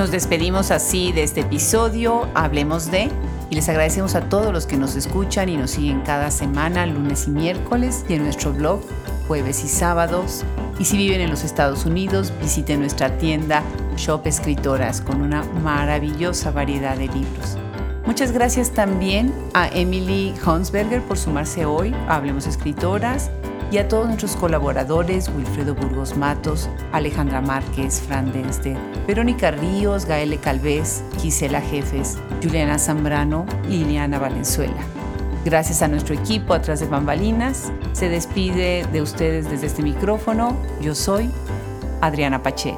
Nos 0.08 0.14
despedimos 0.14 0.72
así 0.72 1.12
de 1.12 1.24
este 1.24 1.42
episodio, 1.42 2.30
hablemos 2.34 2.90
de, 2.90 3.12
y 3.50 3.56
les 3.56 3.68
agradecemos 3.68 4.16
a 4.16 4.30
todos 4.30 4.54
los 4.54 4.66
que 4.66 4.78
nos 4.78 4.96
escuchan 4.96 5.50
y 5.50 5.58
nos 5.58 5.72
siguen 5.72 6.00
cada 6.00 6.32
semana, 6.32 6.86
lunes 6.86 7.28
y 7.28 7.32
miércoles, 7.32 8.06
y 8.08 8.14
en 8.14 8.24
nuestro 8.24 8.54
blog, 8.54 8.80
jueves 9.28 9.66
y 9.66 9.68
sábados. 9.68 10.46
Y 10.80 10.86
si 10.86 10.96
viven 10.96 11.20
en 11.20 11.30
los 11.30 11.44
Estados 11.44 11.86
Unidos, 11.86 12.32
visiten 12.42 12.80
nuestra 12.80 13.18
tienda 13.18 13.64
Shop 13.98 14.26
Escritoras 14.26 15.02
con 15.02 15.22
una 15.22 15.44
maravillosa 15.44 16.52
variedad 16.52 16.96
de 16.96 17.08
libros. 17.08 17.58
Muchas 18.06 18.32
gracias 18.32 18.72
también 18.72 19.34
a 19.54 19.68
Emily 19.68 20.34
Hansberger 20.46 21.02
por 21.02 21.18
sumarse 21.18 21.66
hoy 21.66 21.94
a 22.08 22.16
Hablemos 22.16 22.48
Escritoras 22.48 23.30
y 23.72 23.78
a 23.78 23.88
todos 23.88 24.08
nuestros 24.08 24.36
colaboradores, 24.36 25.30
Wilfredo 25.30 25.76
Burgos 25.76 26.16
Matos, 26.16 26.70
Alejandra 26.92 27.42
Márquez, 27.42 28.02
Fran 28.02 28.32
Denster, 28.32 28.78
Verónica 29.06 29.52
Ríos, 29.52 30.06
Gaele 30.06 30.38
Calvez, 30.38 31.04
Gisela 31.20 31.62
Jefes, 31.62 32.18
Juliana 32.42 32.80
Zambrano 32.80 33.46
y 33.66 33.80
Liliana 33.80 34.20
Valenzuela. 34.20 34.82
Gracias 35.44 35.82
a 35.82 35.88
nuestro 35.88 36.16
equipo 36.16 36.54
atrás 36.54 36.80
de 36.80 36.88
bambalinas, 36.88 37.72
se 37.94 38.10
despide 38.10 38.86
de 38.92 39.02
ustedes 39.02 39.50
desde 39.50 39.68
este 39.68 39.82
micrófono. 39.82 40.58
Yo 40.82 40.94
soy 40.94 41.30
Adriana 42.02 42.44
Pache. 42.44 42.76